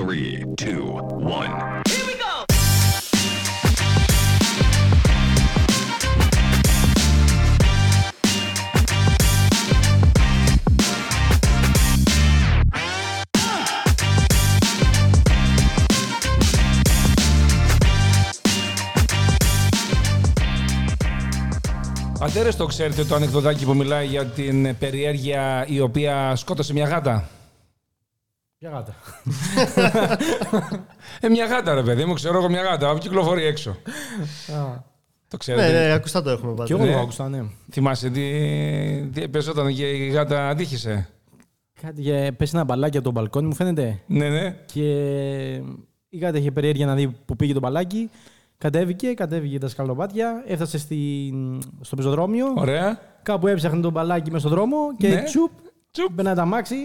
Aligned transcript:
Three, 0.00 0.44
two, 0.56 0.82
one. 1.20 1.82
Πατέρες 22.18 22.56
το 22.56 22.66
ξέρετε 22.66 23.04
το 23.04 23.14
ανεκδοτάκι 23.14 23.64
που 23.64 23.74
μιλάει 23.74 24.06
για 24.06 24.24
την 24.24 24.76
περιέργεια 24.78 25.64
η 25.68 25.80
οποία 25.80 26.36
σκότωσε 26.36 26.72
μια 26.72 26.86
γάτα; 26.86 27.28
Ποια 28.60 28.70
γάτα. 28.70 28.94
Ε, 31.20 31.28
μια 31.28 31.46
γάτα 31.46 31.74
ρε 31.74 31.82
παιδί 31.82 32.04
μου, 32.04 32.12
ξέρω 32.14 32.38
εγώ 32.38 32.48
μια 32.48 32.62
γάτα, 32.62 32.98
κυκλοφορεί 32.98 33.44
έξω. 33.44 33.76
Το 34.46 34.56
Ναι, 35.30 35.38
ξέρετε. 35.38 35.72
ναι, 35.86 35.92
ακουστά 35.92 36.22
το 36.22 36.30
έχουμε 36.30 36.50
πάντα. 36.52 36.64
Κι 36.64 36.72
εγώ 36.72 36.84
Ναι. 36.84 36.92
το 36.92 36.98
άκουσα, 36.98 37.28
ναι. 37.28 37.42
Θυμάσαι 37.72 38.10
τι, 38.10 38.22
τι 39.12 39.28
παίζονταν 39.28 39.74
και 39.74 39.90
η 39.90 40.08
γάτα 40.08 40.48
αντίχησε; 40.48 41.08
Κάτι 41.82 42.00
για 42.00 42.32
πέσει 42.36 42.52
ένα 42.54 42.64
μπαλάκι 42.64 42.96
από 42.96 43.06
το 43.06 43.12
μπαλκόνι, 43.12 43.46
μου 43.46 43.54
φαίνεται. 43.54 44.00
Ναι, 44.06 44.28
ναι. 44.28 44.56
Και 44.66 44.90
η 46.08 46.18
γάτα 46.20 46.38
είχε 46.38 46.50
περιέργεια 46.50 46.86
να 46.86 46.94
δει 46.94 47.08
που 47.24 47.36
πήγε 47.36 47.52
το 47.52 47.60
μπαλάκι. 47.60 48.10
Κατέβηκε, 48.58 49.14
κατέβηκε 49.14 49.58
τα 49.58 49.68
σκαλοπάτια, 49.68 50.42
έφτασε 50.46 50.78
στην... 50.78 51.62
στο 51.80 51.96
πεζοδρόμιο. 51.96 52.46
Ωραία. 52.56 53.00
Κάπου 53.22 53.46
έψαχνε 53.46 53.80
το 53.80 53.90
μπαλάκι 53.90 54.30
μέσα 54.30 54.46
στον 54.46 54.56
δρόμο 54.58 54.76
και 54.98 55.08
Ναι. 55.08 55.22
τσουπ, 55.22 55.50
Τσουπ. 55.90 56.12
μπαινάει 56.12 56.34
τα 56.34 56.44
μάξι 56.44 56.76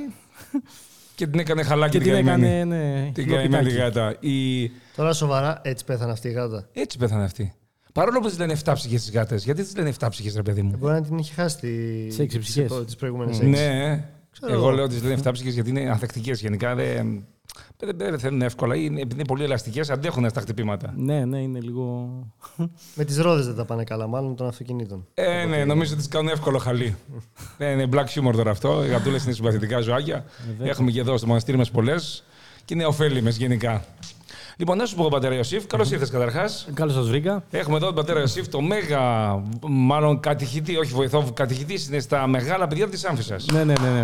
Και 1.16 1.28
την 1.28 1.40
έκανε 1.40 1.64
χαλάκι 1.64 1.98
και 1.98 2.04
την 2.04 2.14
την 2.16 2.26
καημένη. 2.26 2.48
έκανε. 2.48 2.64
Ναι, 2.76 3.12
Την 3.14 3.28
καημένη 3.28 3.70
χιλοπιτάκι. 3.70 4.00
γάτα. 4.00 4.16
Η... 4.20 4.70
Τώρα 4.96 5.14
σοβαρά, 5.14 5.60
έτσι 5.64 5.86
πέθανε 5.86 6.12
αυτή 6.12 6.28
η 6.28 6.32
γάτα. 6.32 6.68
Έτσι 6.74 6.98
πέθανε 6.98 7.24
αυτή. 7.24 7.54
Παρόλο 7.94 8.20
που 8.20 8.28
της 8.28 8.40
λένε 8.40 8.56
7 8.66 8.72
ψυχές 8.74 9.02
τις 9.02 9.12
γάτες. 9.12 9.44
Γιατί 9.44 9.64
τι 9.64 9.76
λένε 9.78 9.94
7 10.00 10.08
ψυχές, 10.10 10.36
ρε 10.36 10.42
παιδί 10.42 10.62
μου; 10.62 10.76
Μπορεί 10.78 10.94
να 10.94 11.02
την 11.02 11.18
είχε 11.18 11.34
χάσει 11.34 11.58
τη... 11.58 12.12
Σε 12.12 12.22
έξι 12.22 12.40
ψυχές. 12.40 12.84
τις 12.86 12.96
προηγούμενες 12.96 13.38
έξι. 13.40 13.50
Ναι. 13.50 14.06
Ξέρω 14.32 14.54
Εγώ 14.54 14.62
εγώ. 14.62 14.72
λέω 14.72 14.84
ότι 14.84 14.96
τι 14.96 15.08
λένε 15.08 15.22
7 15.26 15.30
ψυχές 15.32 15.54
γιατί 15.54 15.70
είναι 15.70 15.90
ανθεκτικές 15.90 16.42
γενικά. 16.42 16.76
Δεν, 16.76 17.26
δεν, 17.78 17.98
δεν 17.98 18.20
θέλουν 18.20 18.42
εύκολα. 18.42 18.76
Είναι, 18.76 19.02
επειδή 19.02 19.16
είναι 19.16 19.26
πολύ 19.26 19.44
ελαστικές, 19.44 19.90
αντέχουν 19.90 20.30
στα 20.30 20.42
χτυπήματα. 20.42 20.94
Ναι, 20.96 21.26
ναι, 21.26 21.42
είναι 21.42 21.60
λίγο. 21.60 22.10
Με 22.96 23.04
τις 23.04 23.18
ρόδες 23.18 23.46
δεν 23.46 23.56
τα 23.56 23.66
πάνε 23.66 23.84
καλά, 23.84 24.08
μάλλον 24.08 24.36
των 24.36 24.48
αυτοκινήτων. 24.48 25.08
Ε, 25.14 25.46
ναι, 25.46 25.66
νομίζω 25.66 25.90
ότι 25.92 26.00
τις 26.00 26.08
κάνουν 26.08 26.30
εύκολο 26.30 26.58
χαλί. 26.58 26.96
ναι, 27.58 27.66
είναι 27.66 27.90
black 27.92 28.06
humor 28.06 28.34
τώρα 28.36 28.52
αυτό. 28.52 28.86
Οι 28.86 28.88
γατούλες 28.88 29.24
είναι 29.24 29.34
συμπαθητικά 29.34 29.80
ζωάκια. 29.80 30.26
Έχουμε 30.60 30.92
και 30.92 31.00
εδώ 31.00 31.18
στο 31.18 31.28
μοναστήρι 31.28 31.58
μας 31.58 31.72
πολλές 31.72 32.24
και 32.66 32.74
είναι 32.74 32.86
ωφέλιμες 32.86 33.38
γενικά. 33.38 33.84
Λοιπόν, 34.58 34.78
να 34.78 34.86
σου 34.86 34.96
πω, 34.96 35.08
πατέρα 35.08 35.36
Ιωσήφ, 35.36 35.68
καλώς 35.68 35.92
ήρθες 35.92 36.10
καταρχάς. 36.10 36.68
Καλώς 36.74 36.94
σας 36.94 37.08
βρήκα. 37.08 37.44
Έχουμε 37.52 37.76
εδώ 37.76 37.86
τον 37.86 37.96
πατέρα 37.96 38.20
Ιωσήφ, 38.20 38.48
το 38.48 38.62
μέγα, 38.62 39.36
μάλλον 39.68 40.20
κατηχητή, 40.20 40.78
όχι 40.78 40.94
βοηθό, 40.94 41.32
κατηχητής 41.34 41.88
είναι 41.88 42.00
στα 42.00 42.28
μεγάλα 42.28 42.68
παιδιά 42.68 42.90
της 42.90 43.06
Άμφισσας. 43.06 43.46
Ναι, 43.46 43.64
ναι, 43.64 43.74
ναι. 43.82 43.90
ναι. 43.90 44.02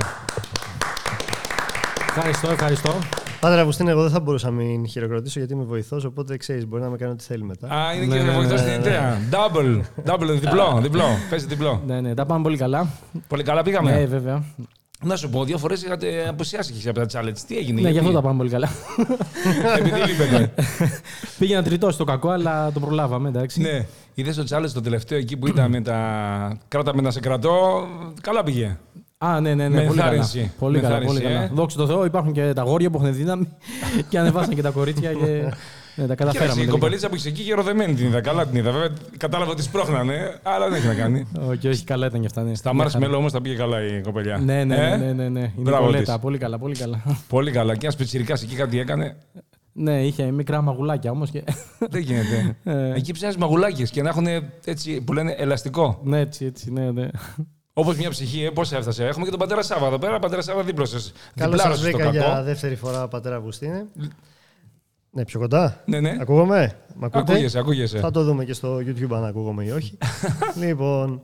Ευχαριστώ, 2.07 2.51
ευχαριστώ. 2.51 3.20
Πάντρε 3.41 3.59
Αυγουστίν, 3.59 3.87
εγώ 3.87 4.01
δεν 4.01 4.11
θα 4.11 4.19
μπορούσα 4.19 4.49
να 4.49 4.55
μην 4.55 4.87
χειροκροτήσω 4.87 5.39
γιατί 5.39 5.53
είμαι 5.53 5.63
βοηθό, 5.63 5.99
οπότε 6.05 6.37
ξέρεις, 6.37 6.67
μπορεί 6.67 6.81
να 6.83 6.89
με 6.89 6.97
κάνει 6.97 7.11
ό,τι 7.11 7.23
θέλει 7.23 7.43
μετά. 7.43 7.67
Α, 7.67 7.93
είναι 7.93 8.05
Ναι, 8.05 8.17
και 8.17 8.23
ναι, 8.23 8.31
βοηθό 8.31 8.53
ναι, 8.53 8.57
στην 8.57 8.73
ιδέα. 8.73 9.17
Double, 9.31 9.81
double, 10.05 10.37
διπλό, 10.39 10.79
διπλό. 10.81 11.03
Παίζει 11.29 11.45
διπλό. 11.45 11.81
Ναι, 11.85 12.01
ναι, 12.01 12.13
τα 12.13 12.25
πάμε 12.25 12.43
πολύ 12.43 12.57
καλά. 12.57 12.87
Πολύ 13.27 13.43
καλά 13.43 13.61
πήγαμε. 13.61 13.91
Ναι, 13.91 14.05
βέβαια. 14.05 14.43
Να 15.03 15.15
σου 15.15 15.29
πω, 15.29 15.43
δύο 15.43 15.57
φορές 15.57 15.83
είχατε 15.83 16.27
αποσιάσει 16.29 16.73
και 16.73 16.89
από 16.89 16.99
τα 16.99 17.05
challenge. 17.19 17.37
Τι 17.47 17.57
έγινε, 17.57 17.81
Ναι, 17.81 17.89
γι' 17.89 17.97
αυτό 17.97 18.09
γιατί; 18.09 18.15
τα 18.15 18.21
πάμε 18.21 18.37
πολύ 18.37 18.49
καλά. 18.49 18.69
Επειδή 19.79 19.99
λείπετε. 20.07 20.53
Πήγε 21.39 21.55
να 21.55 21.63
τριτώσει 21.63 21.97
το 21.97 22.03
κακό, 22.03 22.29
αλλά 22.29 22.71
το 22.71 22.79
προλάβαμε, 22.79 23.29
εντάξει. 23.29 23.61
ναι. 23.61 23.85
Είδες 24.13 24.35
το 24.35 24.43
challenge 24.49 24.69
το 24.73 24.81
τελευταίο 24.81 25.17
εκεί 25.17 25.37
που 25.37 25.47
ήταν 25.47 25.69
με 25.69 25.81
τα. 25.81 26.57
Κράτα 26.67 27.01
να 27.01 27.11
σε 27.11 27.19
κρατώ. 27.19 27.87
Καλά 28.21 28.43
πήγε. 28.43 28.77
Α, 29.23 29.39
ναι, 29.41 29.53
ναι, 29.53 29.67
ναι. 29.67 29.69
Με 29.69 29.85
πολύ 29.85 29.99
καλά. 29.99 30.11
ενθάρρυνση. 30.11 30.51
Πολύ 30.59 30.75
Με 30.75 30.81
καλά, 30.81 30.95
ενθάρρυνση, 30.95 31.21
πολύ 31.23 31.33
καλά. 31.33 31.45
ε. 31.45 31.51
Δόξα 31.53 31.77
τω 31.77 31.87
Θεώ, 31.87 32.05
υπάρχουν 32.05 32.31
και 32.33 32.53
τα 32.53 32.61
γόρια 32.61 32.89
που 32.89 32.99
έχουν 33.01 33.15
δύναμη 33.15 33.47
και 34.09 34.19
ανεβάσαν 34.19 34.55
και 34.55 34.61
τα 34.61 34.69
κορίτσια 34.69 35.13
και 35.13 35.25
ναι, 35.95 36.07
τα 36.07 36.13
Κοίταξε, 36.15 36.15
καταφέραμε. 36.15 36.51
η 36.51 36.55
τελικά. 36.55 36.71
κοπελίτσα 36.71 37.09
που 37.09 37.15
είχε 37.15 37.29
εκεί 37.29 37.41
γεροδεμένη 37.41 37.93
την 37.93 38.05
είδα. 38.05 38.21
Καλά 38.21 38.45
την 38.47 38.57
είδα. 38.57 38.71
Βέβαια 38.71 38.89
κατάλαβα 39.17 39.51
ότι 39.51 39.61
σπρώχνανε, 39.61 40.39
αλλά 40.43 40.67
δεν 40.69 40.77
έχει 40.77 40.87
να 40.87 40.93
κάνει. 40.93 41.27
Όχι, 41.49 41.67
όχι, 41.67 41.83
καλά 41.83 42.05
ήταν 42.05 42.19
και 42.19 42.25
αυτά. 42.25 42.41
Ναι. 42.43 42.55
Στα 42.55 42.73
Μια 42.73 42.85
Mars 42.85 42.89
χαρά. 42.91 43.07
Mellow 43.07 43.13
όμως 43.17 43.31
τα 43.31 43.41
πήγε 43.41 43.55
καλά 43.55 43.85
η 43.85 44.01
κοπελιά. 44.01 44.37
Ναι, 44.37 44.63
ναι, 44.63 44.75
Ε; 44.75 44.95
ναι, 44.97 45.05
ναι, 45.05 45.13
ναι, 45.13 45.29
ναι. 45.29 45.39
Είναι 45.39 45.51
Μπράβο 45.55 45.85
κολέτα. 45.85 46.13
της. 46.13 46.21
Πολύ 46.21 46.37
καλά, 46.37 46.57
πολύ 46.57 46.75
καλά. 46.75 47.03
Πολύ 47.27 47.51
καλά. 47.51 47.75
Και 47.75 47.85
ένα 47.85 47.95
πιτσυρικά 47.97 48.33
εκεί 48.33 48.55
κάτι 48.55 48.79
έκανε; 48.79 49.15
ναι, 49.73 50.05
είχε 50.05 50.31
μικρά 50.31 50.61
μαγουλάκια 50.61 51.11
όμως. 51.11 51.29
Και... 51.31 51.43
δεν 51.89 52.01
γίνεται. 52.01 52.55
Ε. 52.63 52.93
εκεί 52.93 53.11
ψάχνεις 53.13 53.37
μαγουλάκια 53.37 53.85
και 53.85 54.01
να 54.01 54.09
έχουν 54.09 54.27
έτσι 54.65 55.01
που 55.01 55.13
λένε 55.13 55.35
ελαστικό. 55.37 55.99
ναι, 56.03 56.19
έτσι, 56.19 56.45
έτσι, 56.45 56.71
ναι, 56.71 56.91
ναι. 56.91 57.07
Όπως 57.81 57.97
μια 57.97 58.09
ψυχή, 58.09 58.43
ε, 58.43 58.49
πώς 58.49 58.71
έφτασε. 58.71 59.05
Έχουμε 59.05 59.23
και 59.25 59.31
τον 59.31 59.39
πατέρα 59.39 59.61
Σάβα 59.61 59.87
εδώ 59.87 59.97
πέρα. 59.99 60.19
Πατέρα 60.19 60.41
Σάβα 60.41 60.63
δίπλωσε. 60.63 60.97
Καλώς 61.35 61.61
σας 61.61 61.69
Διπλάρωσε 61.79 61.91
το 61.91 61.97
βρήκα 61.97 62.09
για 62.11 62.21
κακό. 62.31 62.43
δεύτερη 62.43 62.75
φορά, 62.75 63.07
πατέρα 63.07 63.35
Αυγουστίνε. 63.35 63.85
Ναι, 65.11 65.25
πιο 65.25 65.39
κοντά. 65.39 65.81
Ναι, 65.85 65.99
ναι. 65.99 66.17
Ακούγομαι; 66.21 66.75
Μ' 66.95 67.03
ακούτε; 67.03 67.31
Ακούγεσαι, 67.31 67.59
ακούγεσαι. 67.59 67.99
Θα 67.99 68.11
το 68.11 68.23
δούμε 68.23 68.45
και 68.45 68.53
στο 68.53 68.75
YouTube 68.77 69.11
αν 69.11 69.25
ακούγομαι 69.25 69.63
ή 69.63 69.69
όχι. 69.69 69.97
λοιπόν, 70.65 71.21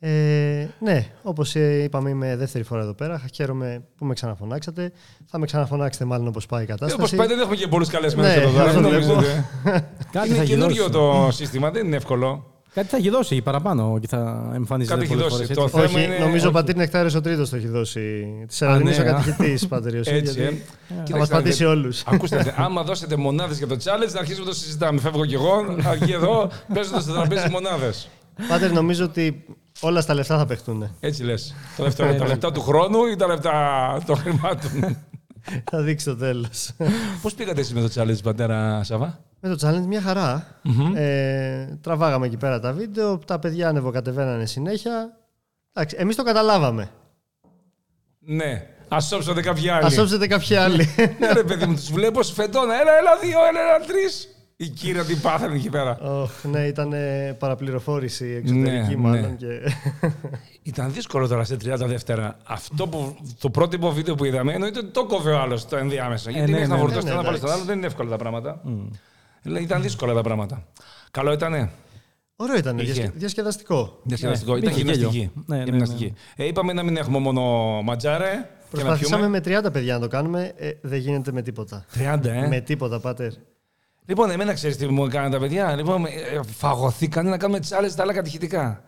ε, 0.00 0.66
ναι, 0.78 1.06
όπως 1.22 1.54
είπαμε, 1.54 2.10
είμαι 2.10 2.36
δεύτερη 2.36 2.64
φορά 2.64 2.80
εδώ 2.82 2.94
πέρα. 2.94 3.22
Χαίρομαι 3.34 3.82
που 3.96 4.04
με 4.04 4.14
ξαναφωνάξατε. 4.14 4.92
Θα 5.26 5.38
με 5.38 5.46
ξαναφωνάξετε 5.46 6.04
μάλλον 6.04 6.26
όπως 6.26 6.46
πάει 6.46 6.60
η 6.60 6.66
Όπω 6.70 6.74
κατάσταση. 6.80 7.16
πάει, 7.16 7.26
δεν 7.26 7.38
έχουμε 7.40 7.56
και 7.56 7.68
πολλούς 7.68 7.88
καλεσμένους 7.88 8.34
Ναι, 8.36 8.42
εδώ 8.42 8.50
πέρα. 8.50 8.64
αυτό 8.64 8.80
μην 8.80 8.88
βλέπω. 8.90 9.06
νομίζετε. 9.12 9.44
Κάτι 10.12 10.28
Είναι 10.28 10.36
θα 10.36 10.44
καινούριο 10.44 10.84
γιδώσει. 10.86 10.90
το 11.26 11.28
σύστημα, 11.32 11.70
δεν 11.70 11.86
είναι 11.86 11.96
εύκολο. 11.96 12.52
Κάτι 12.74 12.88
θα 12.88 12.98
γιδώσει 12.98 13.42
παραπάνω 13.42 13.98
και 14.00 14.06
θα 14.06 14.50
εμφανίζεται 14.54 14.94
Κάτι 14.94 15.06
έχει 15.06 15.14
πολλές 15.16 15.32
δώσει. 15.32 15.44
φορές, 15.54 15.56
Το 15.56 15.62
έτσι. 15.62 15.76
θέμα 15.88 15.98
όχι, 16.00 16.04
είναι- 16.14 16.24
νομίζω 16.24 16.44
ο 16.44 16.48
όχι. 16.48 16.56
πατήρ 16.56 16.76
Νεκτάριος 16.76 17.14
ο 17.14 17.20
τρίτος 17.20 17.50
το 17.50 17.56
έχει 17.56 17.68
δώσει. 17.68 18.26
Της 18.48 18.60
Ελλαδινή 18.62 18.90
ναι, 18.90 18.96
ο 18.96 19.00
α. 19.00 19.04
κατηχητής, 19.04 19.66
πατήρ 19.66 19.94
Ιωσήφ, 19.94 20.12
Έτσι, 20.14 20.40
ε. 20.40 20.42
γιατί 20.42 20.56
Κοίταξε 20.88 21.12
Θα 21.12 21.18
μας 21.18 21.28
να 21.28 21.36
πατήσει 21.36 21.56
δείτε. 21.56 21.70
όλους. 21.70 22.02
Ακούστε, 22.06 22.54
άμα 22.64 22.82
δώσετε 22.82 23.16
μονάδες 23.16 23.58
για 23.58 23.66
το 23.66 23.74
challenge, 23.74 24.12
να 24.12 24.18
αρχίσουμε 24.20 24.44
να 24.44 24.50
το 24.50 24.56
συζητάμε. 24.56 25.00
Φεύγω 25.00 25.26
κι 25.26 25.34
εγώ, 25.34 25.52
αρκεί 25.84 26.12
εδώ, 26.12 26.50
παίζοντας 26.74 27.02
στο 27.02 27.12
τραπέζι 27.12 27.48
μονάδες. 27.50 28.08
Πάτερ, 28.48 28.72
νομίζω 28.72 29.04
ότι 29.04 29.44
όλα 29.80 30.00
στα 30.00 30.14
λεφτά 30.14 30.38
θα 30.38 30.46
παιχτούν. 30.46 30.96
Έτσι 31.00 31.22
λες. 31.22 31.54
Τα 31.96 32.26
λεπτά 32.26 32.52
του 32.52 32.60
χρόνου 32.60 33.04
ή 33.06 33.16
τα 33.16 33.26
λεπτά 33.26 33.52
των 34.06 34.16
χρημάτων; 34.16 34.96
θα 35.70 35.82
δείξει 35.82 36.04
το 36.04 36.16
τέλος. 36.16 36.70
Πώς 37.22 37.34
πήγατε 37.34 37.60
εσείς 37.60 37.72
με 37.74 37.80
το 37.80 37.88
challenge, 37.94 38.22
πατέρα 38.22 38.80
Σαββά; 38.84 39.20
Με 39.40 39.56
το 39.56 39.68
challenge 39.68 39.86
μια 39.86 40.00
χαρα 40.00 40.46
Ε, 40.94 41.66
τραβάγαμε 41.80 42.26
εκεί 42.26 42.36
πέρα 42.36 42.60
τα 42.60 42.72
βίντεο, 42.72 43.18
τα 43.18 43.38
παιδιά 43.38 43.68
ανεβοκατεβαίνανε 43.68 44.46
συνέχεια. 44.46 45.16
Εντάξει, 45.72 45.96
εμείς 45.98 46.16
το 46.16 46.22
καταλάβαμε. 46.22 46.90
Ναι. 48.18 48.66
Α 48.94 49.00
σώψατε 49.00 49.40
κάποιοι 49.40 49.68
άλλοι. 49.68 49.84
Ας 49.84 49.92
σώψετε 49.92 50.26
κάποιοι 50.26 50.56
άλλοι. 50.56 50.88
Ναι, 51.20 51.32
ρε 51.32 51.42
παιδί 51.42 51.66
μου, 51.66 51.74
τους 51.74 51.92
βλέπω 51.92 52.22
σφεντώνα. 52.22 52.80
Έλα, 52.80 52.98
έλα, 52.98 53.16
δύο, 53.22 53.38
έλα, 53.48 53.60
έλα, 53.60 53.86
τρεις. 53.86 54.28
Η 54.56 54.68
κύρια 54.68 55.04
τι 55.04 55.14
πάθανε 55.14 55.54
εκεί 55.54 55.68
πέρα. 55.70 55.98
Ωχ, 56.00 56.30
ναι, 56.44 56.66
ήταν 56.66 56.92
ε, 56.92 57.36
παραπληροφόρηση 57.38 58.26
εξωτερική 58.26 58.94
Ναι, 58.94 58.96
μάλλον. 58.96 59.20
ναι. 59.20 59.36
Και... 59.36 59.72
Ήταν 60.62 60.92
δύσκολο 60.92 61.28
τώρα 61.28 61.44
σε 61.44 61.54
30 61.54 61.58
δεύτερα. 61.78 62.36
Αυτό 62.44 62.88
που 62.88 63.16
το 63.38 63.50
πρώτο 63.50 63.92
βίντεο 63.92 64.14
που 64.14 64.24
είδαμε 64.24 64.52
εννοείται 64.52 64.78
ότι 64.78 64.88
το 64.88 65.06
κόβε 65.06 65.30
ο 65.30 65.38
άλλος 65.40 65.68
το 65.68 65.76
ενδιάμεσα. 65.76 66.30
Γιατί 66.30 66.50
ναι, 66.50 66.52
δεν 66.52 66.60
έχει 66.62 66.70
να 66.70 66.76
ναι, 66.76 66.80
φορτώσει 66.82 67.06
ναι, 67.06 67.12
το 67.12 67.18
ένα 67.18 67.22
πάλι 67.24 67.36
εντάξει. 67.36 67.46
στον 67.46 67.52
άλλο, 67.58 67.64
δεν 67.64 67.76
είναι 67.76 67.86
εύκολα 67.86 68.10
τα 68.10 68.16
πράγματα. 68.16 68.60
Δηλαδή, 68.64 68.90
Ήταν 69.44 69.82
δύσκολα 69.82 70.14
τα 70.14 70.22
πράγματα. 70.22 70.66
Καλό 71.10 71.32
ήτανε. 71.32 71.70
Ωραίο 72.36 72.56
ήταν, 72.56 72.78
Είχε. 72.78 72.92
διασκε- 72.92 73.16
διασκεδαστικό. 73.18 73.98
Διασκεδαστικό. 74.02 74.52
Ναι, 74.52 74.58
Ήταν 74.58 74.70
είχε 74.70 74.80
γυμναστική. 74.80 75.16
γέλιο. 75.16 75.30
Ναι, 75.46 75.56
ναι, 75.56 75.64
ναι. 75.64 75.70
Γυμναστική. 75.70 76.14
Ε, 76.36 76.44
είπαμε 76.46 76.72
να 76.72 76.82
μην 76.82 76.96
έχουμε 76.96 77.18
μόνο 77.18 77.42
ματζάρε 77.82 78.30
και 78.30 78.36
να 78.36 78.68
Προσπαθήσαμε 78.70 79.20
πιούμε. 79.22 79.40
με 79.62 79.68
30 79.68 79.72
παιδιά 79.72 79.94
να 79.94 80.00
το 80.00 80.08
κάνουμε, 80.08 80.52
ε, 80.56 80.70
δεν 80.82 80.98
γίνεται 80.98 81.32
με 81.32 81.42
τίποτα. 81.42 81.84
30, 81.94 82.24
ε; 82.30 82.46
Με 82.46 82.60
τίποτα, 82.60 83.00
πάτερ. 83.00 83.30
Λοιπόν, 84.06 84.30
εμένα 84.30 84.52
ξέρεις 84.52 84.76
τι 84.76 84.86
μου 84.88 85.04
έκαναν 85.04 85.30
τα 85.30 85.38
παιδιά. 85.38 85.74
Λοιπόν, 85.76 86.04
ε, 86.04 86.10
φαγωθήκανε 86.56 87.30
να 87.30 87.36
κάνουμε 87.38 87.60
τι 87.60 87.74
άλλε 87.74 87.88
τα 87.90 88.02
άλλα 88.02 88.12
κατηχητικά. 88.12 88.82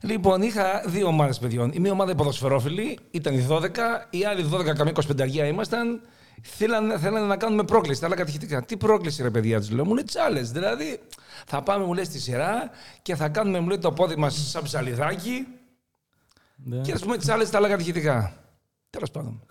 Λοιπόν, 0.00 0.42
είχα 0.42 0.82
δύο 0.86 1.06
ομάδες 1.06 1.38
παιδιών. 1.38 1.70
Η 1.74 1.78
μία 1.78 1.92
ομάδα 1.92 2.10
οι 2.10 2.14
ποδοσφαιρόφιλοι, 2.14 2.98
ήταν 3.10 3.34
οι 3.34 3.46
12, 3.48 4.06
οι 4.10 4.24
άλλοι 4.24 4.42
12, 4.42 4.72
καμία 4.74 4.92
25 4.92 5.46
ήμασταν. 5.48 6.00
Θέλανε, 6.46 6.98
θέλανε 6.98 7.26
να 7.26 7.36
κάνουμε 7.36 7.64
πρόκληση, 7.64 8.00
τα 8.00 8.06
άλλα 8.06 8.16
κατηχητικά. 8.16 8.62
Τι 8.62 8.76
πρόκληση, 8.76 9.22
ρε 9.22 9.30
παιδιά, 9.30 9.60
τους 9.60 9.70
λέω. 9.70 9.84
Μου 9.84 9.94
λέει 9.94 10.04
challenge. 10.12 10.48
Δηλαδή, 10.52 11.00
θα 11.46 11.62
πάμε, 11.62 11.84
μου 11.84 11.94
λέει, 11.94 12.04
στη 12.04 12.18
σειρά 12.18 12.70
και 13.02 13.14
θα 13.16 13.28
κάνουμε, 13.28 13.60
μου 13.60 13.68
λέει, 13.68 13.78
το 13.78 13.92
πόδι 13.92 14.16
μας 14.16 14.48
σαν 14.50 14.62
ψαλιδάκι 14.62 15.46
Ναι. 16.56 16.76
και 16.80 16.92
ας 16.92 17.00
πούμε 17.00 17.16
τι 17.16 17.30
άλλε 17.32 17.44
τα 17.44 17.58
άλλα 17.58 17.68
κατηχητικά. 17.68 18.36
Τέλος 18.90 19.10
πάντων. 19.10 19.42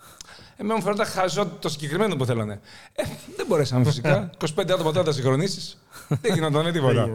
Εμένα 0.56 0.74
μου 0.74 0.82
φαίνονταν 0.82 1.06
χαζό 1.06 1.46
το 1.46 1.68
συγκεκριμένο 1.68 2.16
που 2.16 2.24
θέλανε. 2.24 2.60
Ε, 2.92 3.02
δεν 3.36 3.46
μπορέσαμε 3.46 3.84
φυσικά. 3.84 4.30
25 4.44 4.46
άτομα 4.60 4.76
τώρα 4.76 4.98
να 4.98 5.04
τα 5.04 5.12
συγχρονίσεις. 5.12 5.78
δεν 6.08 6.34
γινόταν 6.34 6.72
τίποτα. 6.72 7.08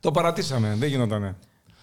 το 0.00 0.10
παρατήσαμε. 0.10 0.74
Δεν 0.78 0.88
γινόταν. 0.88 1.36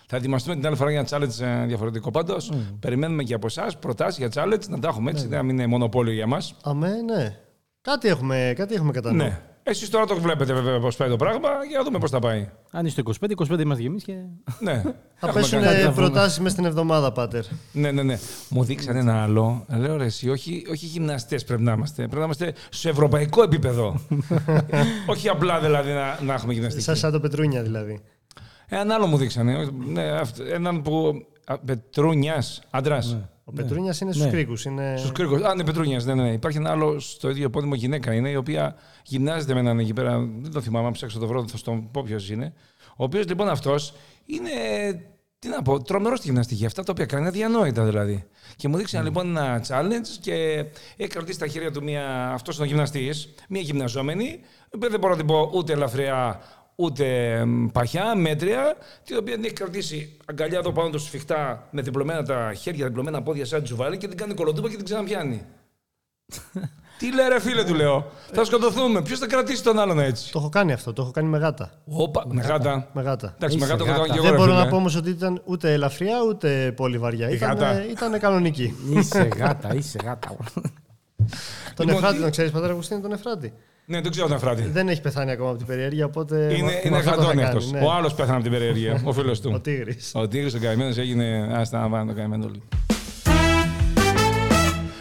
Θα 0.07 0.15
ετοιμαστούμε 0.17 0.55
την 0.55 0.67
άλλη 0.67 0.75
φορά 0.75 0.91
για 0.91 0.99
ένα 0.99 1.07
challenge 1.09 1.39
ε, 1.61 1.65
διαφορετικό. 1.65 2.11
Πάντως, 2.11 2.51
περιμένουμε 2.79 3.23
και 3.23 3.33
από 3.33 3.47
εσάς 3.47 3.77
προτάσεις 3.79 4.17
για 4.17 4.29
challenge 4.33 4.67
να 4.69 4.79
τα 4.79 4.87
έχουμε 4.87 5.11
έτσι. 5.11 5.27
Δεν 5.27 5.37
να 5.37 5.43
μην 5.43 5.57
είναι 5.57 5.67
μονοπόλιο 5.67 6.13
για 6.13 6.27
μα. 6.27 6.41
Αμέ, 6.63 6.89
ναι. 7.01 7.35
Κάτι 7.81 8.07
έχουμε, 8.07 8.53
κάτι 8.55 8.75
έχουμε 8.75 8.91
κατά 8.91 9.11
νου. 9.11 9.17
Ναι. 9.17 9.39
Εσείς 9.67 9.89
τώρα 9.89 10.05
το 10.05 10.15
βλέπετε 10.15 10.53
βέβαια 10.53 10.79
πώς 10.79 10.95
πάει 10.95 11.09
το 11.09 11.15
πράγμα 11.15 11.49
για 11.69 11.77
να 11.77 11.83
δούμε 11.83 11.97
πώς 11.99 12.09
θα 12.11 12.19
πάει. 12.19 12.49
Αν 12.71 12.85
είστε 12.85 13.01
25, 13.19 13.31
25 13.35 13.59
είμαστε 13.59 13.81
κι 13.81 13.87
εμείς 13.89 14.03
και. 14.03 14.13
Ναι. 14.59 14.81
Θα 15.19 15.27
Έχουμε 15.27 15.41
πέσουν 15.41 15.61
κάνει- 15.61 15.83
να 15.83 15.91
βρούμε. 15.91 16.07
προτάσεις 16.09 16.39
μες 16.39 16.51
στην 16.51 16.65
εβδομάδα, 16.65 17.11
Πάτερ. 17.11 17.43
Ναι, 17.71 17.91
ναι, 17.91 18.03
ναι. 18.03 18.19
Μου 18.49 18.63
δείξαν 18.63 18.95
ένα 18.95 19.23
άλλο. 19.23 19.65
Λέω 19.69 19.97
ρε, 19.97 20.05
εσύ, 20.05 20.29
όχι, 20.29 20.65
όχι 20.71 20.85
γυμναστές 20.85 21.43
πρέπει 21.43 21.61
να 21.61 21.71
είμαστε. 21.73 22.01
Πρέπει 22.01 22.15
να 22.17 22.23
είμαστε 22.23 22.53
σε 22.69 22.89
ευρωπαϊκό 22.89 23.43
επίπεδο. 23.43 23.99
όχι 25.13 25.29
απλά 25.29 25.59
δηλαδή 25.59 25.91
να, 25.91 26.19
να 26.21 26.33
έχουμε 26.33 26.53
γυμναστική. 26.53 26.83
Σαν, 26.83 26.95
σαν 26.95 27.11
το 27.11 27.19
Πετρούνια 27.19 27.61
δηλαδή. 27.63 28.01
Έναν 28.67 28.91
άλλο 28.91 29.07
μου 29.07 29.17
δείξανε. 29.17 29.69
Ναι, 29.85 30.03
αυτό- 30.11 30.43
έναν 30.43 30.81
που. 30.81 31.25
Πετρούνιας, 31.65 32.61
άντρας. 32.69 33.17
Ο 33.43 33.51
Πετρούνιας 33.51 33.99
είναι 33.99 34.11
στους 34.11 34.25
Ναι. 34.25 34.31
κρίκου. 34.31 34.53
Είναι... 34.65 34.95
Στους 34.97 35.11
κρίκου. 35.11 35.47
Α, 35.47 35.55
ναι, 35.55 35.63
Πετρούνιας. 35.63 36.05
Ναι, 36.05 36.13
ναι, 36.13 36.23
ναι. 36.23 36.31
Υπάρχει 36.31 36.57
ένα 36.57 36.71
άλλο 36.71 36.99
στο 36.99 37.29
ίδιο 37.29 37.49
πόδιμο 37.49 37.75
γυναίκα 37.75 38.13
είναι, 38.13 38.29
η 38.29 38.35
οποία 38.35 38.75
γυμνάζεται 39.03 39.53
με 39.53 39.59
έναν 39.59 39.79
εκεί 39.79 39.93
πέρα. 39.93 40.19
Δεν 40.41 40.51
το 40.51 40.61
θυμάμαι, 40.61 40.87
αν 40.87 40.93
ψάξω 40.93 41.19
το 41.19 41.27
βρω, 41.27 41.47
θα 41.47 41.57
στον 41.57 41.91
πω 41.91 42.03
ποιος 42.03 42.29
είναι. 42.29 42.53
Ο 42.97 43.03
οποίος 43.03 43.27
λοιπόν 43.27 43.49
αυτός 43.49 43.93
είναι. 44.25 44.49
Τι 45.39 45.47
να 45.47 45.61
πω, 45.61 45.81
τρομερός 45.81 46.17
στη 46.17 46.27
γυμναστική. 46.27 46.65
Αυτά 46.65 46.83
τα 46.83 46.91
οποία 46.91 47.05
κάνει 47.05 47.21
είναι 47.21 47.29
αδιανόητα 47.29 47.83
δηλαδή. 47.83 48.23
Και 48.55 48.67
μου 48.67 48.77
δείξαν 48.77 49.03
λοιπόν 49.03 49.27
ένα 49.37 49.63
challenge 49.67 50.07
και 50.21 50.65
έχει 50.97 51.09
κρατήσει 51.09 51.33
στα 51.37 51.47
χέρια 51.47 51.71
του 51.71 51.83
μια. 51.83 52.29
Αυτός 52.31 52.55
είναι 52.55 52.65
ο 52.65 52.67
γυμναστής, 52.67 53.33
μια 53.49 53.61
γυμναζόμενη, 53.61 54.25
η 54.25 54.75
οποία 54.75 54.89
δεν 54.89 54.99
μπορώ 54.99 55.11
να 55.13 55.17
την 55.19 55.27
πω 55.27 55.51
ούτε 55.53 55.73
ελαφριά 55.73 56.39
ούτε 56.75 57.05
μ, 57.45 57.65
παχιά, 57.67 58.15
μέτρια, 58.15 58.75
την 59.03 59.17
οποία 59.17 59.35
την 59.35 59.43
έχει 59.43 59.53
κρατήσει 59.53 60.17
αγκαλιά 60.25 60.57
εδώ 60.59 60.71
πάνω 60.71 60.89
του 60.89 60.99
σφιχτά 60.99 61.67
με 61.71 61.81
διπλωμένα 61.81 62.23
τα 62.23 62.53
χέρια, 62.53 62.85
διπλωμένα 62.87 63.21
πόδια 63.23 63.45
σαν 63.45 63.63
τζουβάλι 63.63 63.97
και 63.97 64.07
την 64.07 64.17
κάνει 64.17 64.33
κολοτούπα 64.33 64.69
και 64.69 64.75
την 64.75 64.85
ξαναπιάνει. 64.85 65.41
Τι 66.99 67.13
λέει 67.13 67.27
ρε 67.27 67.39
φίλε, 67.39 67.63
του 67.63 67.73
λέω. 67.73 68.05
Θα 68.33 68.43
σκοτωθούμε. 68.45 69.01
Ποιος 69.01 69.19
θα 69.19 69.27
κρατήσει 69.27 69.63
τον 69.63 69.79
άλλον 69.79 69.99
έτσι; 69.99 70.31
Το 70.31 70.39
έχω 70.39 70.49
κάνει 70.49 70.73
αυτό, 70.73 70.93
το 70.93 71.01
έχω 71.01 71.11
κάνει 71.11 71.27
με 71.29 71.37
γάτα. 71.37 71.71
Όπα, 71.85 72.23
με 72.27 72.41
γάτα. 72.41 72.89
Με 72.93 73.01
γάτα. 73.01 73.33
Εντάξει, 73.35 73.57
με 73.57 73.63
Είσαι 73.65 73.73
γάτα 73.73 73.83
το 73.85 73.89
γάτα. 73.91 74.01
κάνω 74.01 74.13
και 74.13 74.17
εγώ. 74.19 74.21
Δεν 74.23 74.31
ρε 74.31 74.37
μπορώ 74.37 74.51
φίλε. 74.51 74.63
να 74.63 74.69
πω 74.69 74.75
όμως 74.75 74.95
ότι 74.95 75.09
ήταν 75.09 75.41
ούτε 75.45 75.73
ελαφριά 75.73 76.17
ούτε 76.29 76.71
πολύ 76.75 76.97
βαριά. 76.97 77.29
Η 77.29 77.33
Ήταν, 77.35 77.49
γάτα. 77.49 77.85
ήταν 77.85 78.19
κανονική. 78.19 78.75
είσαι 78.89 79.27
γάτα, 79.37 79.73
είσαι 79.75 79.99
γάτα. 80.03 80.35
τον 81.75 81.85
Λοιπόν, 81.85 81.95
Εφράτη, 81.95 82.15
τι- 82.15 82.21
τον 82.21 82.31
ξέρεις, 82.31 82.51
Πατέρα 82.51 82.71
Αγουστίνη, 82.71 83.01
τον 83.01 83.11
Εφράτη. 83.11 83.53
Ναι, 83.85 84.01
δεν 84.01 84.11
ξέρω 84.11 84.27
τον 84.27 84.35
Εφράτη. 84.35 84.61
Δεν 84.61 84.87
έχει 84.89 85.01
πεθάνει 85.01 85.31
ακόμα 85.31 85.49
από 85.49 85.57
την 85.57 85.67
περιέργεια, 85.67 86.05
οπότε. 86.05 86.53
Είναι, 86.57 86.63
με 86.63 86.81
είναι 86.83 86.97
αυτό 86.97 87.09
το 87.09 87.15
θα 87.15 87.21
γατόνι 87.21 87.41
κάνει, 87.41 87.57
αυτός. 87.57 87.71
ναι. 87.71 87.79
Ο 87.79 87.91
άλλος 87.91 88.13
πέθανε 88.13 88.33
από 88.33 88.43
την 88.43 88.51
περιέργεια. 88.51 89.01
Ο 89.05 89.13
φίλος 89.13 89.39
Ο 89.45 89.49
του. 89.49 89.61
Τίγρης. 89.61 90.11
Ο 90.15 90.27
Τίγρης 90.27 90.53
ο 90.53 90.59
καημένος 90.59 90.97
έγινε. 90.97 91.49
Άστα 91.53 91.79
να 91.79 91.87
βάλω 91.87 92.07
το 92.09 92.13
καημένο 92.15 92.47
λίγο. 92.47 92.63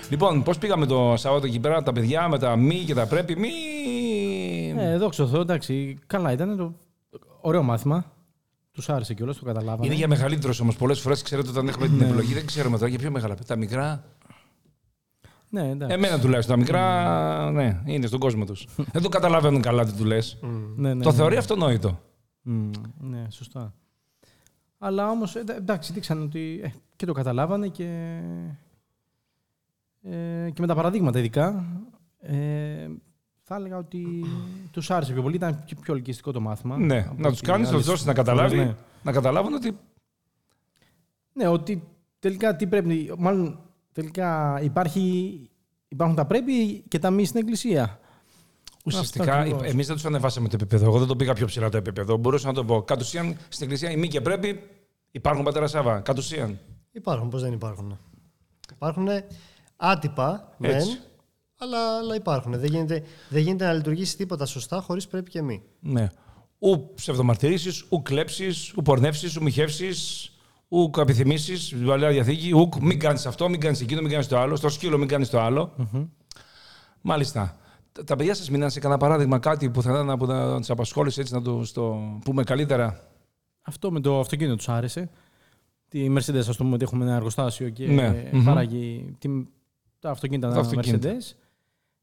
Λοιπόν, 0.08 0.42
πώς 0.42 0.58
πήγαμε 0.58 0.86
το 0.86 1.14
Σαββάτο 1.16 1.46
εκεί 1.46 1.58
πέρα, 1.60 1.82
τα 1.82 1.92
παιδιά 1.92 2.28
με 2.28 2.38
τα 2.38 2.56
μη 2.56 2.74
και 2.74 2.94
τα 2.94 3.06
πρέπει. 3.06 3.36
Μη. 3.38 3.48
Ε, 4.78 4.96
δόξα 4.96 5.22
τω 5.22 5.28
Θεώ, 5.28 5.40
εντάξει, 5.40 5.98
καλά 6.06 6.32
ήταν. 6.32 6.56
Το... 6.56 6.74
Ωραίο 7.40 7.62
μάθημα. 7.62 8.12
Τους 8.72 8.88
άρεσε 8.88 9.14
κιόλας, 9.14 9.36
το 9.38 9.44
καταλάβαμε. 9.44 9.86
Είναι 9.86 9.94
για 9.94 10.08
μεγαλύτερους 10.08 10.60
όμως. 10.60 10.76
Πολλές 10.76 11.00
φορές 11.00 11.22
ξέρετε 11.22 11.48
όταν 11.48 11.68
έχουμε 11.68 11.86
την 11.86 12.00
επιλογή 12.00 12.34
δεν 12.34 12.46
ξέρουμε 12.46 12.76
τώρα 12.76 12.90
για 12.90 12.98
πιο 12.98 13.10
μεγάλα. 13.10 13.34
Τα 13.46 13.56
μικρά. 13.56 14.04
Ναι, 15.54 15.70
εντάξει. 15.70 15.94
Εμένα 15.94 16.18
τουλάχιστον. 16.20 16.54
Τα 16.54 16.60
μικρά, 16.60 17.50
ναι, 17.50 17.80
είναι 17.84 18.06
στον 18.06 18.18
κόσμο 18.20 18.44
τους. 18.44 18.66
δεν 18.92 19.02
το 19.02 19.08
καταλαβαίνουν 19.08 19.62
καλά 19.62 19.84
τι 19.84 19.92
του 19.92 20.04
λες. 20.04 20.38
ναι, 20.76 20.94
ναι, 20.94 21.02
Το 21.02 21.10
ναι. 21.10 21.16
θεωρεί 21.16 21.36
αυτονόητο. 21.36 22.00
Μμ, 22.42 22.70
ναι, 22.98 23.26
σωστά. 23.30 23.74
Αλλά 24.78 25.10
όμως, 25.10 25.34
εντάξει, 25.36 25.92
δείξαν 25.92 26.22
ότι 26.22 26.60
ε, 26.62 26.68
και 26.96 27.06
το 27.06 27.12
καταλάβανε 27.12 27.68
και, 27.68 28.20
ε, 30.02 30.50
και 30.50 30.60
με 30.60 30.66
τα 30.66 30.74
παραδείγματα 30.74 31.18
ειδικά. 31.18 31.64
Ε, 32.18 32.88
θα 33.42 33.54
έλεγα 33.56 33.76
ότι 33.76 34.24
τους 34.70 34.90
άρεσε 34.90 35.12
πιο 35.12 35.22
πολύ. 35.22 35.36
Ήταν 35.36 35.64
και 35.64 35.74
πιο 35.80 35.94
ελκυστικό 35.94 36.32
το 36.32 36.40
μάθημα. 36.40 36.78
Ναι, 36.78 36.98
Από 36.98 37.22
να 37.22 37.28
τους 37.28 37.38
ό,τι 37.38 37.46
κάνεις, 37.50 37.70
να 37.70 37.76
τους 37.76 37.86
άλλες 37.86 37.86
δώσεις 37.86 38.06
να 38.06 38.14
φορές, 38.14 38.26
καταλάβει. 38.26 38.56
Ναι. 38.56 38.74
Να 39.02 39.12
καταλάβουν 39.12 39.54
ότι. 39.54 39.76
ναι, 41.32 41.48
ότι 41.48 41.82
τελικά 42.18 42.56
τι 42.56 42.66
πρέπει. 42.66 43.12
Μάλλον 43.18 43.58
τελικά 43.94 44.60
υπάρχει, 44.62 45.38
υπάρχουν 45.88 46.16
τα 46.16 46.26
πρέπει 46.26 46.84
και 46.88 46.98
τα 46.98 47.10
μη 47.10 47.24
στην 47.24 47.40
εκκλησία. 47.40 47.98
Ουσιαστικά, 48.84 49.34
ακριβώς. 49.34 49.62
εμείς 49.62 49.86
δεν 49.86 49.96
τους 49.96 50.04
ανεβάσαμε 50.04 50.48
το 50.48 50.56
επίπεδο. 50.60 50.84
Εγώ 50.84 50.98
δεν 50.98 51.08
το 51.08 51.16
πήγα 51.16 51.32
πιο 51.32 51.46
ψηλά 51.46 51.68
το 51.68 51.76
επίπεδο. 51.76 52.16
Μπορούσα 52.16 52.46
να 52.46 52.52
το 52.52 52.64
πω. 52.64 52.82
Κατ' 52.82 53.00
ουσίαν 53.00 53.36
στην 53.48 53.64
εκκλησία 53.64 53.90
η 53.90 53.96
μη 53.96 54.08
και 54.08 54.20
πρέπει 54.20 54.60
υπάρχουν 55.10 55.44
πατέρα 55.44 55.66
Σάβα. 55.66 56.00
Κατ' 56.00 56.18
ουσίαν. 56.18 56.58
Υπάρχουν, 56.92 57.28
πώς 57.28 57.42
δεν 57.42 57.52
υπάρχουν. 57.52 57.98
Υπάρχουν 58.72 59.08
άτυπα, 59.76 60.56
Έτσι. 60.60 60.88
μεν, 60.88 60.98
αλλά, 61.58 61.98
αλλά 61.98 62.14
υπάρχουν. 62.14 62.52
Δεν 62.58 62.70
γίνεται, 62.70 63.02
δεν 63.28 63.42
γίνεται 63.42 63.64
να 63.64 63.72
λειτουργήσει 63.72 64.16
τίποτα 64.16 64.46
σωστά 64.46 64.80
χωρίς 64.80 65.06
πρέπει 65.06 65.30
και 65.30 65.42
μη. 65.42 65.62
Ναι. 65.80 66.08
Ου 66.58 66.94
ψευδομαρτυρήσεις, 66.94 67.84
ου 67.88 68.02
κλέψεις, 68.02 68.72
ου 68.76 68.82
πορνεύσεις, 68.82 69.36
ου 69.36 69.42
μοιχεύσεις, 69.42 70.32
ου 70.68 70.90
επιθυμήσει, 70.98 71.56
στην 71.56 71.86
παλιά 71.86 72.08
διαθήκη. 72.10 72.50
Ου 72.52 72.68
μην 72.80 72.98
κάνεις 72.98 73.26
αυτό, 73.26 73.48
μην 73.48 73.60
κάνεις 73.60 73.80
εκείνο, 73.80 74.00
μην 74.00 74.10
κάνεις 74.10 74.26
το 74.28 74.38
άλλο. 74.38 74.56
Στο 74.56 74.68
σκύλο, 74.68 74.98
μην 74.98 75.08
κάνεις 75.08 75.30
το 75.30 75.40
άλλο. 75.40 75.72
Μάλιστα. 77.00 77.56
Τα- 77.92 78.04
Τα 78.04 78.16
παιδιά 78.16 78.34
σας 78.34 78.50
μείναν 78.50 78.70
σε 78.70 78.80
κανένα 78.80 79.00
παράδειγμα 79.00 79.38
κάτι 79.38 79.70
που 79.70 79.82
θα 79.82 79.90
ήταν 79.90 80.18
που 80.18 80.26
να 80.26 80.60
του 80.60 80.72
απασχόλησε 80.72 81.20
έτσι 81.20 81.32
να 81.34 81.42
το 81.42 81.64
στο 81.64 81.98
πούμε 82.24 82.42
καλύτερα; 82.42 83.00
Αυτό 83.62 83.90
με 83.92 84.00
το 84.00 84.20
αυτοκίνητο 84.20 84.56
τους 84.56 84.68
άρεσε. 84.68 85.10
Τη 85.88 86.06
Mercedes, 86.10 86.48
ας 86.48 86.56
πούμε, 86.56 86.74
ότι 86.74 86.84
έχουμε 86.84 87.04
ένα 87.04 87.14
εργοστάσιο 87.14 87.68
και 87.68 87.86
Ναι. 87.86 88.02
ε, 88.06 88.28
Μμμ. 88.32 88.44
παράγει 88.44 89.14
τη, 89.18 89.28
τα 89.98 90.10
αυτοκίνητα 90.10 90.48
Τα 90.48 90.54
τα 90.54 90.60
αυτοκίνητα. 90.60 91.10
Mercedes. 91.16 91.32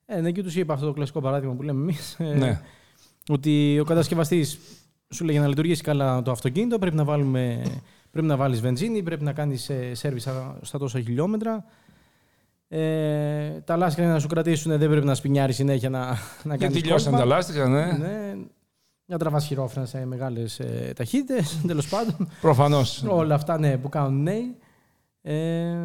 Ε, 0.06 0.22
ναι, 0.22 0.31
και 0.31 0.44
τους 0.44 0.56
είπα 0.56 0.74
αυτό 0.74 0.86
το 0.86 0.94
κλασικό 0.94 1.22
παράδειγμα 1.22 1.56
που 1.56 1.62
λέμε 1.62 1.81
εμείς. 1.81 2.16
Ναι. 2.38 2.62
Ότι 3.30 3.80
ο 3.80 3.84
κατασκευαστής 3.84 4.60
σου 5.10 5.24
λέει 5.24 5.34
για 5.34 5.42
να 5.44 5.48
λειτουργήσει 5.50 5.81
καλά 5.84 6.22
το 6.22 6.31
αυτοκίνητο 6.31 6.80
πρέπει 6.80 6.96
να, 6.96 7.04
βάλουμε, 7.04 7.63
πρέπει 8.12 8.28
να 8.28 8.36
βάλεις 8.38 8.62
βενζίνη, 8.62 9.04
πρέπει 9.04 9.24
να 9.24 9.34
κάνεις 9.34 9.69
ε, 9.69 9.94
σέρβις 9.94 10.22
στα- 10.22 10.60
στα 10.62 10.78
τόσα 10.78 11.00
χιλιόμετρα. 11.00 11.66
Ε, 12.68 13.62
τα 13.62 13.78
λάστιχα 13.78 14.04
για 14.06 14.13
να 14.13 14.19
σου 14.19 14.28
κρατήσουν 14.28 14.78
δεν 14.78 14.90
πρέπει 14.90 15.06
να 15.06 15.16
σπινιάρεις 15.16 15.56
συνέχεια 15.56 15.90
να, 15.90 16.06
να 16.44 16.58
Και 16.58 16.66
κάνεις 16.66 16.81
τελειώσαν 16.81 17.12
τα 17.12 17.18
κόλπα. 17.19 17.36
λάστιχα, 17.36 17.68
ναι. 17.68 17.86
Ναι, 17.86 18.36
να 19.06 19.18
τραβάς 19.18 19.46
χειρόφρενα 19.46 19.86
σε 19.86 20.06
μεγάλες 20.06 20.60
ε, 20.60 20.94
ταχύτητες, 20.96 21.60
τέλος 21.68 21.88
πάντων. 21.90 22.28
Προφανώς. 22.42 23.04
Όλα 23.08 23.36
αυτά 23.36 23.60
ναι, 23.60 23.78
που 23.78 23.90
κάνουν 23.90 24.22
νέοι. 24.24 24.56
Ε, 25.22 25.75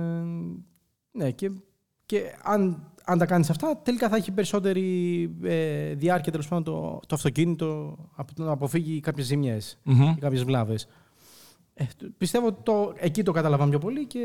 ναι, 1.12 1.30
και, 1.30 1.50
και 2.06 2.22
αν, 2.42 2.92
αν 3.04 3.18
τα 3.18 3.26
κάνεις 3.26 3.50
αυτά, 3.50 3.76
τελικά 3.82 4.08
θα 4.08 4.16
έχει 4.16 4.30
περισσότερη 4.30 4.84
ε, 5.42 5.94
διάρκεια 5.94 6.32
τέλος 6.32 6.48
πάντων 6.48 6.64
το, 6.64 7.00
το 7.06 7.14
αυτοκίνητο 7.14 7.96
από 8.14 8.34
το 8.34 8.42
να 8.44 8.50
αποφύγει 8.52 9.00
κάποιες 9.00 9.26
ζημιές 9.26 9.78
ή 10.16 10.18
κάποιες 10.20 10.44
βλάβες. 10.44 10.86
Ε, 11.78 11.84
το- 11.98 12.06
πιστεύω 12.18 12.46
ότι 12.46 12.60
το, 12.62 12.92
εκεί 12.96 13.22
το 13.22 13.32
κατάλαβα 13.32 13.68
πιο 13.68 13.78
πολύ 13.78 14.06
και, 14.06 14.20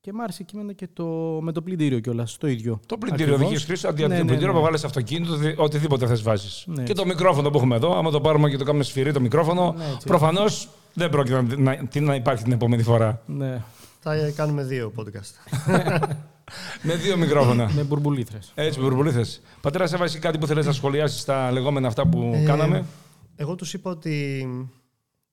και 0.00 0.12
μ' 0.12 0.20
άρεσε 0.20 0.42
και 0.42 0.52
εμένα 0.54 0.72
και 0.72 0.88
το, 0.92 1.04
με 1.42 1.52
το 1.52 1.62
πλυντήριο 1.62 1.98
κιόλας 2.00 2.36
το 2.36 2.46
ίδιο. 2.46 2.80
Το 2.86 2.98
πλυντήριο 2.98 3.24
Ακριβώς. 3.24 3.46
οδηγείς 3.46 3.64
χρήση, 3.64 3.86
αντί 3.86 3.98
Ναι, 4.00 4.04
από 4.06 4.14
το 4.14 4.20
ναι, 4.20 4.26
πλυντήριο 4.26 4.52
ναι. 4.52 4.58
που 4.58 4.64
βάλει 4.64 4.76
αυτοκίνητο, 4.84 5.34
δι- 5.36 5.58
οτιδήποτε 5.58 6.06
θες 6.06 6.22
βάζεις. 6.22 6.64
Ναι, 6.66 6.82
και 6.82 6.92
το 6.92 7.02
έτσι. 7.02 7.14
μικρόφωνο 7.14 7.50
που 7.50 7.56
έχουμε 7.58 7.76
εδώ, 7.76 7.98
άμα 7.98 8.10
το 8.10 8.20
πάρουμε 8.20 8.50
και 8.50 8.56
το 8.56 8.64
κάνουμε 8.64 8.84
σφυρί 8.84 9.12
το 9.12 9.20
μικρόφωνο, 9.20 9.74
Ναι, 9.78 9.84
έτσι. 9.94 10.06
προφανώς 10.06 10.68
δεν 10.94 11.10
πρόκειται 11.10 11.42
να, 11.42 11.56
να, 11.56 11.86
τι 11.86 12.00
να 12.00 12.14
υπάρχει 12.14 12.42
την 12.42 12.52
επόμενη 12.52 12.82
φορά. 12.82 13.22
Ναι, 13.26 13.62
Θα 14.00 14.12
ε, 14.14 14.30
κάνουμε 14.36 14.62
δύο 14.64 14.92
podcast. 14.96 15.56
Με 16.82 16.94
δύο 16.94 17.16
μικρόφωνα. 17.16 17.70
με 17.74 17.82
μπουρμπουλήθρες. 17.82 18.52
Έτσι, 18.54 18.80
μπουρμπουλίθε. 18.80 19.24
Πατέρα, 19.60 19.86
σε 19.86 19.96
βάζει 19.96 20.18
κάτι 20.18 20.38
που 20.38 20.46
θέλεις 20.46 20.66
να 20.66 20.72
σχολιάσεις 20.72 21.20
στα 21.20 21.50
λεγόμενα 21.52 21.88
αυτά 21.88 22.06
που 22.06 22.32
Ε, 22.34 22.44
κάναμε; 22.44 22.84
Εγώ 23.36 23.54
τους 23.54 23.74
είπα 23.74 23.90
ότι. 23.90 24.46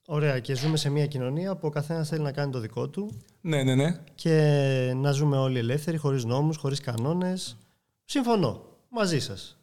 Ωραία, 0.07 0.39
και 0.39 0.55
ζούμε 0.55 0.77
σε 0.77 0.89
μια 0.89 1.05
κοινωνία 1.07 1.55
που 1.55 1.67
ο 1.67 1.69
καθένας 1.69 2.07
θέλει 2.09 2.21
να 2.23 2.31
κάνει 2.31 2.51
το 2.51 2.59
δικό 2.59 2.87
του 2.89 3.21
Ναι, 3.41 3.63
ναι, 3.63 3.75
ναι. 3.75 3.99
και 4.15 4.91
να 4.95 5.11
ζούμε 5.11 5.37
όλοι 5.37 5.57
ελεύθεροι, 5.57 5.97
χωρίς 5.97 6.23
νόμους, 6.25 6.57
χωρίς 6.57 6.79
κανόνες. 6.79 7.57
Συμφωνώ. 8.05 8.61
Μαζί 8.89 9.19
σας. 9.19 9.57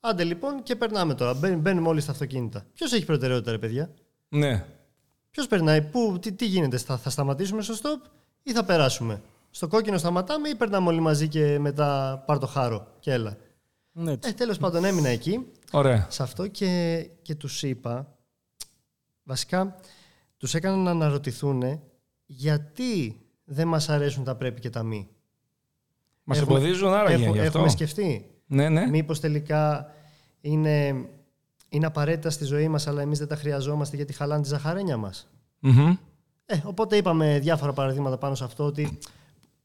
Άντε 0.00 0.24
λοιπόν 0.24 0.62
και 0.62 0.76
περνάμε 0.76 1.14
τώρα. 1.14 1.34
Μπαίν- 1.34 1.58
Μπαίνουμε 1.60 1.88
όλοι 1.88 2.00
στα 2.00 2.10
αυτοκίνητα. 2.10 2.66
Ποιος 2.74 2.92
έχει 2.92 3.04
προτεραιότητα, 3.04 3.50
ρε 3.50 3.58
παιδιά; 3.58 3.90
ναι. 4.28 4.64
Ποιος 5.30 5.46
περνάει, 5.46 5.82
πού, 5.82 6.18
τι, 6.20 6.32
τι 6.32 6.46
γίνεται, 6.46 6.76
θα, 6.78 6.96
θα 6.98 7.10
σταματήσουμε 7.10 7.62
στο 7.62 7.74
stop 7.74 8.10
ή 8.42 8.52
θα 8.52 8.64
περάσουμε; 8.64 9.22
Στο 9.50 9.68
κόκκινο 9.68 9.98
σταματάμε 9.98 10.48
ή 10.48 10.54
περνάμε 10.54 10.88
όλοι 10.88 11.00
μαζί 11.00 11.28
και 11.28 11.58
μετά 11.58 12.22
πάρ 12.26 12.38
το 12.38 12.46
χάρο 12.46 12.86
και 13.00 13.12
έλα. 13.12 13.36
Ναι, 13.92 14.12
έτσι. 14.12 14.28
Ε, 14.30 14.32
τέλος 14.32 14.58
πάντων 14.58 14.84
έμεινα 14.84 15.08
εκεί 15.08 15.46
Ωραία. 15.70 16.06
σε 16.10 16.22
αυτό 16.22 16.46
και, 16.46 17.00
και 17.22 17.34
τους 17.34 17.62
είπα, 17.62 18.11
βασικά 19.22 19.76
τους 20.36 20.54
έκανα 20.54 20.76
να 20.76 20.90
αναρωτηθούν 20.90 21.80
γιατί 22.26 23.20
δεν 23.44 23.68
μας 23.68 23.88
αρέσουν 23.88 24.24
τα 24.24 24.34
πρέπει 24.36 24.60
και 24.60 24.70
τα 24.70 24.82
μη. 24.82 25.08
Μας 26.24 26.38
Έχουμε- 26.38 26.56
εμποδίζουν 26.58 26.92
άραγε 26.92 27.24
Έχω- 27.24 27.32
γι' 27.32 27.38
αυτό. 27.38 27.58
έχουμε 27.58 27.68
σκεφτεί. 27.68 28.26
Ναι, 28.46 28.68
ναι. 28.68 28.86
Μήπως 28.86 29.20
τελικά 29.20 29.90
είναι, 30.40 31.04
είναι 31.68 31.86
απαραίτητα 31.86 32.30
στη 32.30 32.44
ζωή 32.44 32.68
μας 32.68 32.86
αλλά 32.86 33.02
εμείς 33.02 33.18
δεν 33.18 33.28
τα 33.28 33.36
χρειαζόμαστε 33.36 33.96
γιατί 33.96 34.12
χαλάνε 34.12 34.42
τη 34.42 34.48
ζαχαρένια 34.48 34.96
μας. 34.96 35.28
Μμμ. 35.58 35.96
Ε, 36.46 36.60
οπότε 36.64 36.96
είπαμε 36.96 37.38
διάφορα 37.38 37.72
παραδείγματα 37.72 38.18
πάνω 38.18 38.34
σε 38.34 38.44
αυτό 38.44 38.64
ότι 38.64 38.98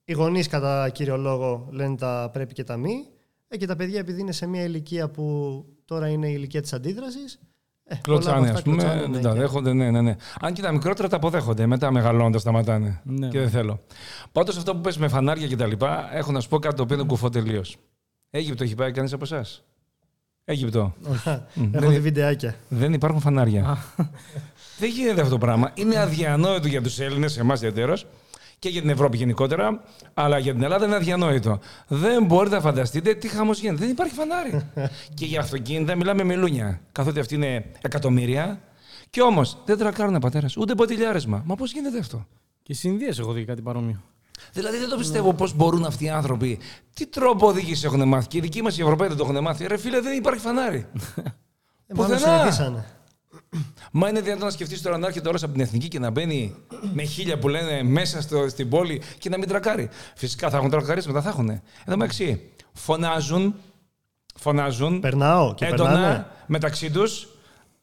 οι 0.04 0.14
γονείς 0.14 0.48
κατά 0.48 0.90
κύριο 0.90 1.18
λόγο 1.18 1.68
λένε 1.72 1.96
τα 1.96 2.30
πρέπει 2.34 2.54
και 2.54 2.64
τα 2.64 2.78
μη. 2.78 3.08
Ε, 3.48 3.58
και 3.58 3.66
τα 3.66 3.76
παιδιά, 3.76 4.00
επειδή 4.00 4.22
είναι 4.22 4.32
σε 4.32 4.46
μια 4.48 4.64
ηλικία 4.64 5.10
που 5.10 5.66
τώρα 5.86 6.08
είναι 6.08 6.28
η 6.28 6.34
ηλικία 6.36 6.62
της 6.62 6.74
αντίδρασης. 6.74 7.40
Ε, 7.90 7.96
Κλωτσάνε, 8.02 8.50
ας 8.50 8.62
πούμε. 8.62 8.76
κλωτσάνε, 8.78 9.08
δεν 9.12 9.22
τα 9.22 9.32
και- 9.34 9.40
δέχονται, 9.40 9.74
ναι, 9.74 9.92
ναι, 9.92 10.02
ναι. 10.02 10.16
Αν 10.40 10.54
και 10.54 10.62
τα 10.62 10.72
μικρότερα 10.72 11.08
τα 11.08 11.16
αποδέχονται. 11.16 11.66
Μετά 11.66 11.92
μεγαλώντα 11.92 12.40
σταματάνε. 12.40 13.02
Ναι. 13.04 13.28
Και 13.28 13.40
δεν 13.40 13.50
θέλω. 13.50 13.80
Πάντως 14.32 14.58
αυτό 14.58 14.76
που 14.76 14.82
πες 14.82 14.98
με 14.98 15.08
φανάρια 15.08 15.48
και 15.48 15.56
τα 15.56 15.66
λοιπά, 15.66 16.10
έχω 16.16 16.32
να 16.32 16.40
σου 16.40 16.50
πω 16.50 16.60
κάτι 16.60 16.76
το 16.76 16.82
οποίο 16.84 16.96
είναι 16.96 17.06
κουφό 17.06 17.30
τελείως. 17.30 17.78
Αίγυπτο 18.30 18.64
έχει 18.64 18.76
πάει 18.76 18.92
κανείς 18.92 19.14
από 19.14 19.24
εσάς; 19.24 19.64
Αίγυπτο. 20.44 20.94
Μμ, 21.54 21.64
Έχω 21.74 21.86
δεν, 21.86 21.90
δει 21.90 22.00
βιντεάκια. 22.00 22.56
δεν 22.68 22.94
υπάρχουν 22.94 23.22
φανάρια. 23.22 23.78
δεν 24.80 24.90
γίνεται 24.90 25.22
αυτό 25.22 25.32
το 25.34 25.38
πράγμα. 25.38 25.72
Είναι 25.74 26.00
αδιανόητο 26.00 26.68
για 26.68 26.82
τους 26.82 27.00
Έλληνες, 27.00 27.38
εμάς 27.38 27.58
ιδιαίτερω, 27.60 27.94
και 28.60 28.70
για 28.70 28.82
την 28.82 28.90
Ευρώπη 28.90 29.18
γενικότερα, 29.18 29.84
αλλά 30.14 30.38
για 30.38 30.54
την 30.54 30.64
Ελλάδα 30.64 30.86
είναι 30.86 30.96
αδιανόητο. 30.96 31.60
Δεν 31.88 32.26
μπορείτε 32.26 32.56
να 32.56 32.62
φανταστείτε 32.62 33.14
τι 33.14 33.28
χαμός 33.28 33.60
γίνεται. 33.60 33.80
Δεν 33.80 33.90
υπάρχει 33.90 34.14
φανάρι. 34.14 34.72
και 35.18 35.26
για 35.26 35.40
αυτοκίνητα 35.40 35.96
μιλάμε 35.96 36.24
μιλούνια. 36.24 36.82
Καθότι 36.92 37.20
αυτή 37.20 37.36
είναι 37.36 37.66
εκατομμύρια. 37.82 38.62
Και 39.10 39.22
όμως 39.22 39.58
δεν 39.66 39.78
τρακάρουν 39.78 40.20
πατέρα, 40.20 40.48
ούτε 40.58 40.76
ποτηλιάρισμα. 40.76 41.44
Μα 41.46 41.56
πώς 41.56 41.72
γίνεται 41.72 42.00
αυτό; 42.00 42.28
Και 42.64 42.74
στι 42.74 42.88
Ινδίε 42.88 43.12
έχω 43.20 43.32
δει 43.32 43.46
κάτι 43.46 43.62
παρόμοιο. 43.62 44.02
Δηλαδή 44.54 44.78
δεν 44.78 44.90
το 44.90 44.98
πιστεύω 44.98 45.34
πώς 45.34 45.56
μπορούν 45.56 45.86
αυτοί 45.86 46.06
οι 46.06 46.10
άνθρωποι. 46.10 46.60
Τι 46.94 47.08
τρόπο 47.08 47.48
οδήγησης 47.48 47.84
έχουν 47.84 48.08
μάθει; 48.08 48.28
Και 48.28 48.38
οι 48.38 48.42
δικοί 48.42 48.62
μας 48.62 48.78
οι 48.78 48.82
Ευρωπαίοι 48.82 49.08
δεν 49.08 49.18
το 49.18 49.24
έχουν 49.24 49.44
μάθει. 49.44 49.68
Ρε 49.68 49.78
φίλε, 49.78 50.02
δεν 50.02 50.18
υπάρχει 50.18 50.42
φανάρι. 50.42 50.86
Ε, 51.90 51.94
μάλλον 51.94 52.18
Πουθενά. 52.18 52.86
Συνηθίσανε. 53.58 53.90
Μα 53.92 54.10
είναι 54.10 54.22
δυνατόν 54.22 54.46
να 54.46 54.52
σκεφτείς 54.52 54.82
τώρα 54.82 54.98
να 54.98 55.08
έρχεται 55.08 55.30
όλος 55.30 55.44
από 55.44 55.52
την 55.52 55.62
εθνική 55.62 55.88
και 55.88 56.00
να 56.00 56.10
μπαίνει 56.10 56.56
με 56.94 57.04
χίλια 57.04 57.38
που 57.40 57.48
λένε 57.48 57.84
μέσα 57.84 58.22
στο, 58.22 58.50
στην 58.50 58.70
πόλη 58.70 59.02
και 59.18 59.30
να 59.30 59.38
μην 59.38 59.48
τρακάρει. 59.48 59.90
Φυσικά 60.16 60.50
θα 60.50 60.58
έχουν 60.58 60.70
τρακαρίσματα, 60.70 61.22
θα 61.22 61.30
έχουν. 61.30 61.50
Εδώ 61.50 61.98
μεταξύ 61.98 62.42
φωνάζουν, 62.74 63.56
φωνάζουν 64.36 65.00
Περνάω 65.00 65.54
και 65.54 65.66
έντονα 65.66 65.90
περνάνε. 65.90 66.26
μεταξύ 66.46 66.92
τους. 66.92 67.28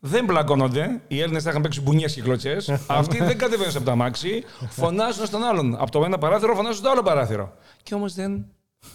Δεν 0.07 0.25
μπλακώνονται. 0.25 1.00
Οι 1.09 1.21
Έλληνες 1.21 1.43
θα 1.43 1.50
είχαν 1.50 1.62
παίξει 1.62 1.81
μπουνιές 1.81 2.14
και 2.14 2.23
κλωτσέ. 2.23 2.57
Αυτοί 2.87 3.19
δεν 3.19 3.38
κατεβαίνουν 3.38 3.76
από 3.76 3.85
τα 3.85 3.95
μάξι. 3.95 4.45
Φωνάζουν 4.69 5.26
στον 5.26 5.45
άλλον. 5.45 5.75
Από 5.75 5.90
το 5.90 6.04
ένα 6.04 6.19
παράθυρο 6.19 6.54
φωνάζουν 6.54 6.78
στο 6.78 6.90
άλλο 6.90 7.02
παράθυρο. 7.02 7.52
Και 7.83 7.95
όμως 7.95 8.14
δεν. 8.14 8.47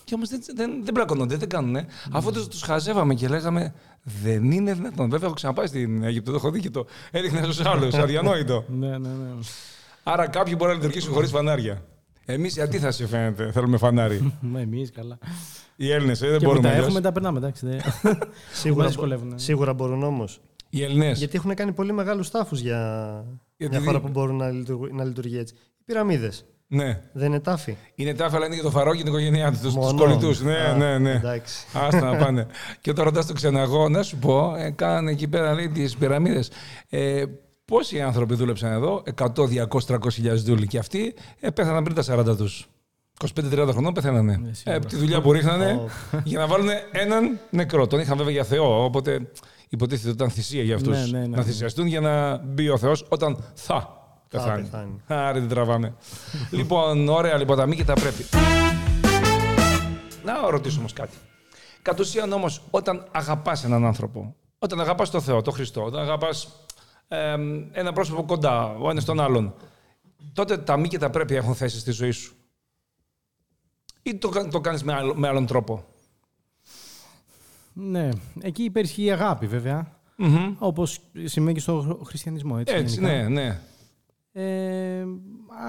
Και 0.09 0.15
όμως 0.15 0.29
δεν, 0.29 0.41
δεν, 0.55 0.71
δεν 0.83 0.93
μπλακώνονται, 0.93 1.35
δεν 1.35 1.49
κάνουν. 1.49 1.75
Αφού 2.11 2.31
του 2.31 2.47
τους 2.47 2.61
χαζεύαμε 2.61 3.13
και 3.13 3.27
λέγαμε 3.27 3.73
δεν 4.23 4.51
είναι 4.51 4.73
δυνατόν. 4.73 5.09
Βέβαια, 5.09 5.25
έχω 5.25 5.35
ξαναπάει 5.35 5.67
στην 5.67 6.03
Αίγυπτο, 6.03 6.31
το 6.31 6.37
έχω 6.37 6.51
δει 6.51 6.59
και 6.59 6.69
το 6.69 6.85
έδειχνε 7.11 7.43
στους 7.43 7.65
άλλους. 7.65 7.93
Αδιανόητο. 8.03 8.63
Ναι, 8.67 8.87
ναι, 8.87 8.97
ναι. 8.97 9.29
Άρα 10.03 10.27
κάποιοι 10.27 10.53
μπορεί 10.57 10.71
να 10.71 10.77
λειτουργήσουν 10.77 11.13
χωρίς 11.13 11.29
φανάρια. 11.29 11.85
Εμείς 12.25 12.55
η 12.55 12.61
αντίθεση 12.61 13.05
φαίνεται. 13.05 13.51
Θέλουμε 13.51 13.77
φανάρι; 13.77 14.33
Μα 14.41 14.59
εμείς 14.59 14.91
καλά. 14.91 15.17
Οι 15.75 15.91
Έλληνες 15.91 16.19
δεν 16.19 16.31
και 16.31 16.37
που 16.37 16.43
μπορούμε. 16.45 16.61
τα 16.63 16.69
αλλιώς. 16.69 16.85
έχουμε, 16.85 17.01
τα 17.01 17.11
περνάμε. 17.11 17.37
Εντάξει, 17.37 17.65
δεν- 17.65 17.79
Σίγουρα, 18.61 18.83
Μας 18.83 18.91
δυσκολεύουν. 18.91 19.33
σίγουρα 19.35 19.73
μπορούν 19.73 20.03
όμως. 20.03 20.41
Οι 20.69 20.83
Έλληνες. 20.83 21.17
Γιατί 21.17 21.37
έχουν 21.37 21.55
κάνει 21.55 21.71
πολύ 21.71 21.91
μεγάλους 21.93 22.29
τάφους 22.29 22.59
για 22.59 23.05
Γιατί 23.57 23.75
μια 23.75 23.85
χώρα 23.85 23.97
δι- 23.97 24.05
που 24.07 24.11
μπορούν 24.11 24.35
να, 24.35 24.49
λειτουργεί, 24.49 24.93
να 24.93 25.03
λειτουργεί 25.03 25.37
έτσι. 25.37 25.53
Οι 25.79 25.83
πυραμίδες. 25.85 26.45
Ναι. 26.71 26.99
Δεν 27.13 27.27
είναι 27.27 27.39
τάφοι. 27.39 27.77
Είναι 27.95 28.13
τάφα, 28.13 28.35
αλλά 28.35 28.45
είναι 28.45 28.55
και 28.55 28.61
το 28.61 28.69
φαρό 28.69 28.91
και 28.91 28.97
την 28.97 29.07
οικογένειά 29.07 29.51
τους, 29.51 29.59
τους 29.59 29.75
Μόνο. 29.75 29.97
κολλητούς. 29.99 30.41
Ναι, 30.41 30.57
Α, 30.57 30.73
ναι, 30.75 30.97
ναι. 30.97 31.11
Εντάξει. 31.11 31.65
Άστα 31.73 32.11
να 32.11 32.15
πάνε. 32.25 32.47
και 32.81 32.89
όταν 32.89 33.05
ρωτάς 33.05 33.25
το 33.25 33.33
ξεναγό, 33.33 33.89
να 33.89 34.03
σου 34.03 34.17
πω, 34.17 34.55
ε, 34.57 34.69
κάνανε 34.69 35.11
εκεί 35.11 35.27
πέρα 35.27 35.53
λέει 35.53 35.69
τις 35.69 35.97
πυραμίδες. 35.97 36.51
Ε, 36.89 37.23
πόσοι 37.65 38.01
άνθρωποι 38.01 38.35
δούλεψαν 38.35 38.71
εδώ, 38.71 39.03
100, 39.15 39.25
200, 39.35 39.65
300 39.87 39.97
χιλιάδες 40.11 40.43
δούλοι. 40.43 40.67
Και 40.67 40.77
αυτοί 40.77 41.13
ε, 41.39 41.49
πέθαναν 41.49 41.83
πριν 41.83 41.95
τα 41.95 42.33
40 42.33 42.37
τους. 42.37 42.67
25-30 43.35 43.67
χρονών 43.71 43.93
πεθαίνανε. 43.93 44.37
Ναι, 44.41 44.49
ε, 44.49 44.53
σίγουρα. 44.53 44.77
από 44.77 44.85
τη 44.85 44.95
δουλειά 44.95 45.21
που 45.21 45.31
ρίχνανε 45.31 45.71
Ω. 45.71 45.89
για 46.23 46.39
να 46.39 46.47
βάλουν 46.47 46.67
έναν 46.91 47.39
νεκρό. 47.49 47.87
Τον 47.87 47.99
είχαν 47.99 48.17
βέβαια 48.17 48.31
για 48.33 48.43
Θεό, 48.43 48.83
οπότε 48.83 49.21
υποτίθεται 49.69 50.07
ότι 50.07 50.15
ήταν 50.17 50.29
θυσία 50.29 50.63
για 50.63 50.75
αυτούς 50.75 50.97
Ναι, 51.11 51.17
ναι, 51.17 51.19
ναι, 51.19 51.27
να 51.27 51.37
ναι. 51.37 51.43
θυσιαστούν 51.43 51.87
για 51.87 51.99
να 51.99 52.37
μπει 52.37 52.69
ο 52.69 52.77
Θεός 52.77 53.05
όταν 53.09 53.43
θα 53.53 53.98
πεθάνει. 54.29 54.61
πεθάνει. 54.61 55.01
Άρα 55.07 55.39
την 55.39 55.47
τραβάμε. 55.49 55.93
λοιπόν, 56.51 57.07
ωραία 57.09 57.37
λοιπόν 57.37 57.57
τα 57.57 57.65
μη 57.65 57.75
και 57.75 57.83
τα 57.83 57.93
πρέπει. 57.93 58.23
Να 60.23 60.49
ρωτήσω 60.49 60.79
όμως 60.79 60.93
κάτι. 60.93 61.17
Κατ' 61.81 61.99
ουσίαν 61.99 62.31
όμως, 62.31 62.61
όταν 62.69 63.07
αγαπάς 63.11 63.63
έναν 63.63 63.85
άνθρωπο, 63.85 64.35
όταν 64.59 64.79
αγαπάς 64.81 65.09
τον 65.09 65.21
Θεό, 65.21 65.41
τον 65.41 65.53
Χριστό, 65.53 65.83
όταν 65.83 66.01
αγαπάς 66.01 66.47
ένα 67.71 67.93
πρόσωπο 67.93 68.23
κοντά, 68.23 68.75
ο 68.79 68.89
ένας 68.89 69.05
τον 69.05 69.19
άλλον, 69.19 69.53
τότε 70.33 70.57
τα 70.57 70.77
μη 70.77 70.87
και 70.87 70.97
τα 70.97 71.09
πρέπει 71.09 71.35
έχουν 71.35 71.55
θέση 71.55 71.79
στη 71.79 71.91
ζωή 71.91 72.11
σου; 72.11 72.33
Ή 74.01 74.15
το, 74.15 74.29
κα- 74.29 74.47
το 74.47 74.59
κάνεις 74.61 74.83
με, 74.83 74.93
άλλο- 74.93 75.15
με 75.15 75.27
άλλον 75.27 75.45
τρόπο; 75.45 75.85
Ναι, 77.73 78.09
εκεί 78.41 78.63
υπερισχύει 78.63 79.03
η 79.03 79.11
αγάπη 79.11 79.47
βέβαια. 79.47 79.97
Μμμ. 80.15 80.55
Όπως 80.59 80.99
σημαίνει 81.25 81.53
και 81.53 81.59
στο 81.59 81.99
χριστιανισμό. 82.05 82.55
Έτσι, 82.59 82.73
Έτσι, 82.75 82.93
γενικά. 82.99 83.13
ναι, 83.13 83.27
ναι. 83.27 83.59
Ε, 84.31 85.05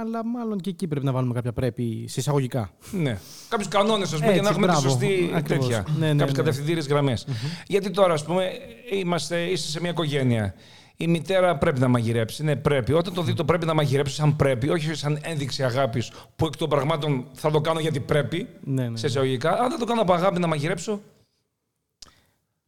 αλλά 0.00 0.24
μάλλον 0.24 0.58
και 0.60 0.70
εκεί 0.70 0.88
πρέπει 0.88 1.04
να 1.04 1.12
βάλουμε 1.12 1.34
κάποια 1.34 1.52
πρέπει 1.52 2.04
σε 2.08 2.20
εισαγωγικά. 2.20 2.70
Ναι. 2.92 3.18
Κάποιους 3.48 3.68
κανόνες, 3.68 4.12
ας 4.12 4.18
πούμε, 4.18 4.24
Έτσι, 4.26 4.32
για 4.32 4.42
να 4.42 4.48
έχουμε 4.48 4.66
μπράβο. 4.66 4.80
τη 4.82 4.88
σωστή 4.88 5.30
Ακριβώς. 5.34 5.66
τέτοια. 5.66 5.84
Ναι, 5.98 6.06
ναι, 6.06 6.08
Κάποιες 6.08 6.30
ναι. 6.30 6.36
κατευθυντήριες 6.36 6.86
γραμμές. 6.86 7.26
Γιατί 7.66 7.90
τώρα, 7.90 8.12
ας 8.12 8.24
πούμε, 8.24 8.50
είμαστε, 8.92 9.40
είστε 9.42 9.68
σε 9.68 9.80
μια 9.80 9.90
οικογένεια. 9.90 10.54
Η 10.96 11.06
μητέρα 11.06 11.58
πρέπει 11.58 11.80
να 11.80 11.88
μαγειρέψει. 11.88 12.44
Ναι, 12.44 12.56
πρέπει. 12.56 12.92
Όταν 12.92 13.14
το 13.14 13.22
δει 13.22 13.34
το 13.34 13.44
πρέπει 13.44 13.66
να 13.66 13.74
μαγειρέψει 13.74 14.14
σαν 14.14 14.36
πρέπει, 14.36 14.68
όχι 14.68 14.94
σαν 14.94 15.18
ένδειξη 15.22 15.64
αγάπης, 15.64 16.12
που 16.36 16.46
εκ 16.46 16.56
των 16.56 16.68
πραγμάτων 16.68 17.26
θα 17.32 17.50
το 17.50 17.60
κάνω 17.60 17.80
γιατί 17.80 18.00
πρέπει, 18.00 18.46
Ναι, 18.60 18.88
ναι, 18.88 18.96
σε 18.96 19.04
ναι. 19.06 19.10
εισαγωγικά. 19.10 19.50
Αν 19.58 19.68
δεν 19.68 19.78
το 19.78 19.84
κάνω 19.84 20.00
από 20.00 20.12
αγάπη 20.12 20.40
να 20.40 20.46
μαγειρέψω, 20.46 21.00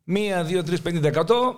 μία, 0.05 0.45
δύο, 0.45 0.63
τρεις, 0.63 0.81
πενήντα 0.81 1.09
εκατό. 1.09 1.55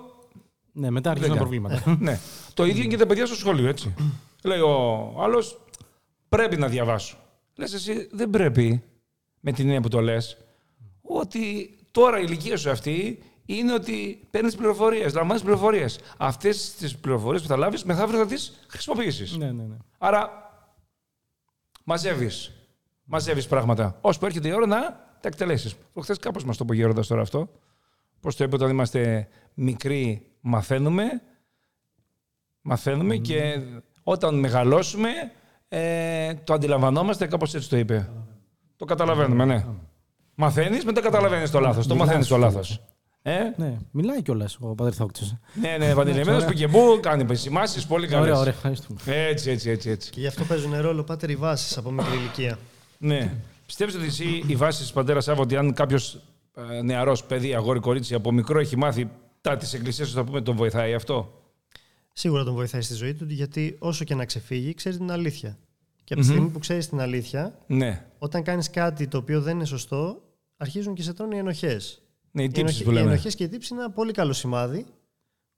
Ναι, 0.76 0.90
μετά 0.90 1.10
αρχίζουν 1.10 1.34
Δεν 1.34 1.38
τα 1.38 1.44
κάνω. 1.50 1.60
προβλήματα. 1.60 1.96
ναι. 2.10 2.18
Το 2.54 2.64
ίδιο 2.64 2.84
και 2.84 2.96
τα 2.96 3.06
παιδιά 3.06 3.26
στο 3.26 3.34
σχολείο, 3.34 3.68
έτσι. 3.68 3.94
Λέει 4.42 4.60
ο 4.60 5.14
άλλος, 5.22 5.60
πρέπει 6.28 6.56
να 6.56 6.68
διαβάσω. 6.68 7.16
Λες 7.54 7.72
εσύ, 7.72 8.08
δεν 8.12 8.30
πρέπει, 8.30 8.82
με 9.40 9.52
την 9.52 9.64
έννοια 9.64 9.80
που 9.80 9.88
το 9.88 10.00
λες, 10.00 10.36
ότι 11.02 11.74
τώρα 11.90 12.18
η 12.20 12.24
ηλικία 12.26 12.56
σου 12.56 12.70
αυτή 12.70 13.22
είναι 13.46 13.72
ότι 13.72 14.26
παίρνεις 14.30 14.54
πληροφορίες, 14.54 15.14
λαμβάνεις 15.14 15.42
πληροφορίες. 15.42 15.98
Αυτές 16.16 16.74
τις 16.74 16.96
πληροφορίες 16.96 17.42
που 17.42 17.48
θα 17.48 17.56
λάβεις, 17.56 17.84
μεθαύριο 17.84 18.18
θα 18.18 18.26
τις 18.26 18.52
χρησιμοποιήσεις. 18.68 19.36
ναι, 19.36 19.52
ναι, 19.52 19.62
ναι. 19.62 19.76
Άρα, 19.98 20.30
μαζεύεις. 21.84 22.52
Μαζεύεις 23.04 23.46
πράγματα. 23.46 23.98
Ώσπου 24.00 24.26
έρχεται 24.26 24.48
η 24.48 24.52
ώρα 24.52 24.66
να 24.66 24.80
τα 25.20 25.28
εκτελέσεις. 25.28 25.74
Προχθές 25.92 26.18
κάπως 26.18 26.44
μας 26.44 26.56
το 26.56 26.64
είπε 26.64 26.72
ο 26.72 26.76
Γέροντας 26.76 27.06
τώρα 27.06 27.22
αυτό. 27.22 27.48
Πώς 28.24 28.36
το 28.36 28.44
είπε 28.44 28.54
όταν 28.54 28.70
είμαστε 28.70 29.28
μικροί, 29.54 30.26
μαθαίνουμε. 30.40 31.04
Μαθαίνουμε 32.60 33.16
και 33.16 33.60
όταν 34.02 34.38
μεγαλώσουμε, 34.38 35.08
ε, 35.68 36.34
το 36.34 36.54
αντιλαμβανόμαστε, 36.54 37.26
κάπως 37.26 37.54
έτσι 37.54 37.68
το 37.68 37.76
είπε. 37.76 38.10
Το 38.76 38.84
καταλαβαίνουμε, 38.84 39.44
ναι. 39.44 39.64
Μαθαίνεις, 40.34 40.84
μετά 40.84 41.00
καταλαβαίνεις 41.00 41.50
το 41.50 41.60
λάθος. 41.60 41.86
Το 41.86 41.92
Μιλάς 41.94 42.06
μαθαίνεις 42.06 42.28
το 42.28 42.34
κιόλας. 42.34 42.54
λάθος. 42.54 42.80
Ε, 43.22 43.38
ναι. 43.56 43.76
Μιλάει 43.90 44.22
κιόλας 44.22 44.56
ο 44.60 44.74
πατέρ 44.74 44.94
Θόκτης. 44.96 45.36
ναι, 45.60 45.76
ναι, 45.78 45.94
παντελεμένο 45.94 46.44
που 46.44 46.52
και 46.52 46.68
που 46.68 46.98
κάνει 47.02 47.22
επισημάσεις 47.22 47.86
πολύ 47.86 48.06
καλές. 48.06 48.24
Ωραία, 48.24 48.38
ωραία, 48.38 48.52
ευχαριστούμε. 48.52 49.00
Έτσι, 49.04 49.50
έτσι, 49.50 49.70
έτσι. 49.70 49.90
έτσι. 49.90 50.10
Και 50.10 50.20
γι' 50.20 50.26
αυτό 50.26 50.44
παίζουν 50.44 50.80
ρόλο 50.80 51.02
πάτερ 51.02 51.30
οι 51.30 51.36
βάσεις 51.36 51.76
από 51.76 51.90
μικρή 51.90 52.16
ηλικία. 52.16 52.58
Ναι. 52.98 53.34
Πιστεύει 53.66 53.96
ότι 53.96 54.06
εσύ 54.06 54.42
η 54.46 54.56
βάση 54.56 54.80
της 54.80 54.92
πατέρας 54.92 55.24
Σάββα 55.24 55.42
ότι 55.42 55.56
αν 55.56 55.74
κάποιος 55.74 56.20
νεαρός 56.84 57.24
παιδί, 57.24 57.54
αγόρι, 57.54 57.80
κορίτσι 57.80 58.14
από 58.14 58.32
μικρό 58.32 58.58
έχει 58.58 58.76
μάθει 58.76 59.10
τα 59.40 59.56
της 59.56 59.72
εκκλησίας, 59.72 60.10
θα 60.12 60.24
πούμε, 60.24 60.40
τον 60.40 60.56
βοηθάει 60.56 60.94
αυτό; 60.94 61.42
Σίγουρα 62.12 62.44
τον 62.44 62.54
βοηθάει 62.54 62.80
στη 62.80 62.94
ζωή 62.94 63.14
του, 63.14 63.24
γιατί 63.28 63.76
όσο 63.78 64.04
και 64.04 64.14
να 64.14 64.24
ξεφύγει, 64.24 64.74
ξέρει 64.74 64.96
την 64.96 65.10
αλήθεια. 65.10 65.58
Και 66.04 66.12
από 66.14 66.22
τη 66.22 66.28
στιγμή 66.28 66.48
που 66.48 66.58
ξέρεις 66.58 66.88
την 66.88 67.00
αλήθεια, 67.00 67.58
Ναι. 67.66 68.06
όταν 68.18 68.42
κάνεις 68.42 68.70
κάτι 68.70 69.06
το 69.08 69.18
οποίο 69.18 69.40
δεν 69.40 69.54
είναι 69.56 69.64
σωστό, 69.64 70.22
αρχίζουν 70.56 70.94
και 70.94 71.02
σε 71.02 71.12
τρώνε 71.12 71.34
οι 71.36 71.38
ενοχές. 71.38 72.02
Ναι, 72.30 72.42
οι 72.42 72.44
Οι, 72.44 72.52
τύψεις 72.52 72.82
που 72.82 72.90
οι 72.90 72.94
λέμε. 72.94 73.10
ενοχές 73.10 73.34
και 73.34 73.44
οι 73.44 73.48
τύψεις 73.48 73.70
είναι 73.70 73.80
ένα 73.80 73.90
πολύ 73.90 74.12
καλό 74.12 74.32
σημάδι 74.32 74.86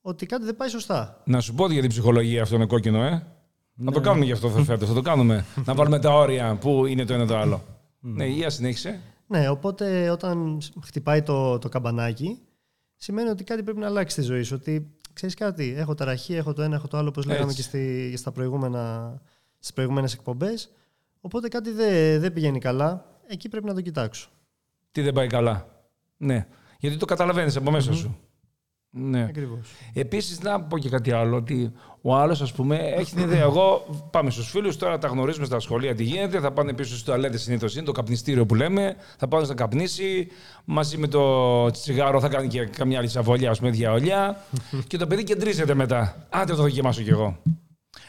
ότι 0.01 0.27
κάτι 0.27 0.45
δεν 0.45 0.57
πάει 0.57 0.69
σωστά. 0.69 1.23
Να 1.25 1.41
σου 1.41 1.55
πω 1.55 1.71
για 1.73 1.81
την 1.81 1.91
ψυχολογία 1.91 2.43
αυτό 2.43 2.55
είναι 2.55 2.67
κόκκινο, 2.67 3.03
ε. 3.05 3.27
Να 3.75 3.93
το 3.93 4.01
κάνουμε 4.01 4.25
γι' 4.25 4.33
αυτό 4.33 4.49
φέτος. 4.49 4.89
Θα 4.89 4.95
το 4.95 5.01
κάνουμε. 5.03 5.45
να 5.67 5.75
βάλουμε 5.75 5.99
τα 5.99 6.11
όρια 6.15 6.57
που 6.61 6.87
είναι 6.87 7.05
το 7.05 7.15
ένα 7.15 7.27
το 7.27 7.37
άλλο. 7.37 7.63
ναι, 8.01 8.27
για 8.27 8.51
συνέχισε. 8.51 9.01
Ναι, 9.27 9.49
οπότε 9.49 10.11
όταν 10.11 10.61
χτυπάει 10.83 11.23
το, 11.23 11.59
το 11.59 11.69
καμπανάκι, 11.69 12.41
σημαίνει 12.97 13.29
ότι 13.29 13.45
κάτι 13.45 13.63
πρέπει 13.63 13.79
να 13.79 13.87
αλλάξει 13.87 14.13
στη 14.13 14.23
ζωή 14.23 14.43
σου. 14.43 14.57
Ότι 14.61 14.91
ξέρεις 15.13 15.35
κάτι, 15.35 15.75
έχω 15.77 15.95
ταραχή, 15.95 16.35
έχω 16.35 16.53
το 16.53 16.63
ένα, 16.63 16.75
έχω 16.75 16.89
το 16.89 16.97
άλλο, 16.97 17.09
όπως 17.09 17.25
λέγαμε 17.25 17.51
Έτσι. 17.51 17.57
και 17.57 17.63
στη, 17.63 18.15
στα 18.17 18.33
προηγούμενα, 18.33 19.15
στις 19.59 19.73
προηγούμενες 19.73 20.15
εκπομπές. 20.15 20.73
Οπότε 21.21 21.49
κάτι 21.49 21.71
δεν 21.71 22.21
δεν 22.21 22.33
πηγαίνει 22.33 22.59
καλά. 22.59 23.05
Εκεί 23.27 23.49
πρέπει 23.49 23.67
να 23.67 23.75
το 23.75 23.81
κοιτάξω. 23.81 24.29
Τι 24.93 25.03
δεν 25.03 25.13
πάει 25.13 25.27
καλά. 25.27 25.67
Ναι. 26.17 26.47
Γιατί 26.79 26.97
το 26.97 27.05
καταλαβαίνεις 27.05 27.57
από 27.57 27.71
μέσα 27.71 27.93
σου. 27.93 28.19
Ναι. 28.99 29.23
Ακριβώς. 29.23 29.75
Επίσης, 29.93 30.41
να 30.41 30.61
πω 30.61 30.79
και 30.79 30.89
κάτι 30.89 31.13
άλλο. 31.13 31.37
Ότι 31.37 31.73
ο 32.01 32.17
άλλος, 32.17 32.41
ας 32.41 32.53
πούμε, 32.53 32.77
έχει 32.77 33.15
την 33.15 33.23
ιδέα. 33.23 33.41
Εγώ 33.41 33.87
πάμε 34.11 34.31
στους 34.31 34.51
φίλους, 34.51 34.77
τώρα 34.77 34.99
τα 34.99 35.09
γνωρίζουμε 35.09 35.47
στα 35.47 35.61
σχολεία 35.61 35.95
τι 35.95 36.03
γίνεται. 36.03 36.41
Θα 36.41 36.53
πάνε 36.53 36.73
πίσω 36.73 36.97
στο 36.97 37.05
τουαλέτε 37.05 37.39
συνήθως 37.39 37.75
είναι 37.75 37.85
το 37.85 37.93
καπνιστήριο 37.93 38.47
που 38.47 38.55
λέμε. 38.55 38.97
Θα 39.19 39.29
πάνε 39.29 39.47
να 39.47 39.55
καπνίσει. 39.55 40.29
Μαζί 40.65 40.97
με 40.97 41.07
το 41.07 41.71
τσιγάρο 41.71 42.21
θα 42.21 42.29
κάνει 42.29 42.49
και 42.49 42.65
καμιά 42.65 42.99
άλλη 42.99 43.09
σαβολιά, 43.09 43.51
ας 43.51 43.59
πούμε, 43.59 43.71
διαολιά. 43.71 44.43
και 44.89 44.97
το 44.97 45.07
παιδί 45.07 45.23
κεντρίζεται 45.25 45.75
μετά. 45.75 46.27
Άντε 46.31 46.55
το 46.55 46.63
δοκιμάσω 46.63 47.03
κι 47.03 47.11
εγώ. 47.11 47.37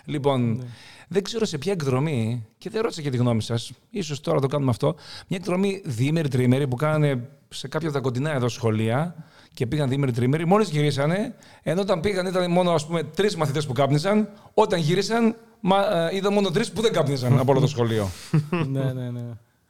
Λοιπόν, 0.06 0.64
δεν 1.08 1.24
ξέρω 1.24 1.46
σε 1.46 1.58
ποια 1.58 1.72
εκδρομή, 1.72 2.46
και 2.58 2.70
δεν 2.70 2.82
ρώτησα 2.82 3.02
και 3.02 3.10
τη 3.10 3.18
γνώμη 3.18 3.42
σας, 3.42 3.72
ίσως 3.90 4.20
τώρα 4.20 4.40
το 4.40 4.48
κάνουμε 4.48 4.70
αυτό. 4.70 4.96
Μια 5.28 5.40
εκδρομή 5.42 5.82
διήμερη, 5.86 6.28
τριήμερη 6.28 6.68
που 6.68 6.76
κάνανε 6.76 7.30
σε 7.50 7.68
κάποια 7.68 7.88
από 7.88 7.98
τα 7.98 8.04
κοντινά 8.04 8.32
εδώ 8.32 8.50
σχολεία 8.50 9.16
και 9.54 9.68
πήγαν 9.68 9.90
διήμερη, 9.90 10.12
τριήμερη. 10.12 10.46
Μόλις 10.46 10.70
γυρίσανε, 10.70 11.36
ενώ 11.64 11.82
όταν 11.82 12.00
πήγαν 12.00 12.26
ήταν 12.26 12.52
μόνο 12.52 12.72
ας 12.72 12.86
πούμε 12.86 13.04
τρεις 13.04 13.36
μαθητές 13.36 13.66
που 13.66 13.74
κάπνισαν, 13.74 14.30
όταν 14.54 14.80
γύρισαν 14.80 15.36
μα, 15.60 15.98
ε, 15.98 16.16
είδα 16.16 16.32
μόνο 16.32 16.50
τρεις 16.50 16.72
που 16.72 16.82
δεν 16.82 16.94
κάπνισαν 16.94 17.40
από 17.40 17.52
όλο 17.52 17.60
το 17.60 17.68
σχολείο. 17.68 18.10
ναι, 18.72 18.94
ναι, 18.94 19.10
ναι. 19.10 19.24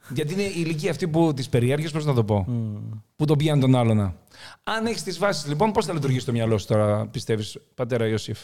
Γιατί 0.08 0.32
είναι 0.32 0.42
η 0.42 0.52
ηλικία 0.54 0.90
αυτή 0.90 1.08
που 1.08 1.32
τις 1.34 1.48
περιέργειες, 1.48 1.92
πώς 1.92 2.04
να 2.04 2.14
το 2.14 2.24
πω. 2.24 2.46
Που 3.16 3.24
τον 3.24 3.36
πιάνει 3.36 3.60
τον 3.60 3.76
άλλον. 3.76 3.98
Αν 4.62 4.86
έχεις 4.86 5.02
τις 5.02 5.18
βάσεις, 5.18 5.48
λοιπόν, 5.48 5.72
πώς 5.72 5.86
θα 5.86 5.92
λειτουργήσει 5.92 6.26
το 6.26 6.32
μυαλό 6.32 6.58
σου 6.58 6.66
τώρα, 6.66 7.06
πιστεύεις, 7.06 7.58
πατέρα 7.74 8.06
Ιωσήφ. 8.06 8.38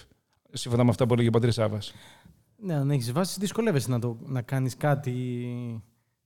Σύμφωνα 0.52 0.84
με 0.84 0.90
αυτά 0.90 1.06
που 1.06 1.12
έλεγε 1.12 1.28
ο 1.28 1.30
πατήρ 1.30 1.52
Σάβα. 1.52 1.78
Ναι, 2.56 2.74
αν 2.74 2.90
έχεις 2.90 3.12
βάσεις, 3.12 3.38
δυσκολεύεσαι 3.38 3.90
να, 3.90 3.98
το, 3.98 4.16
να 4.26 4.42
κάνεις 4.42 4.76
κάτι 4.76 5.46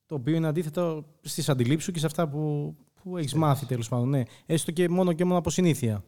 το 0.08 0.14
οποίο 0.14 0.34
είναι 0.36 0.46
αντίθετο 0.46 1.04
στις 1.20 1.48
αντιλήψεις 1.48 1.84
σου 1.84 1.92
και 1.92 1.98
σε 1.98 2.06
αυτά 2.06 2.28
που, 2.28 2.74
που 3.02 3.16
έχεις 3.16 3.34
μάθει 3.34 3.66
τέλος 3.66 3.88
πάντων. 3.88 4.08
Ναι. 4.08 4.22
Έστω 4.46 4.70
και 4.70 4.88
μόνο 4.88 5.12
και 5.12 5.24
μόνο 5.24 5.38
από 5.38 5.50
συνήθεια. 5.50 6.04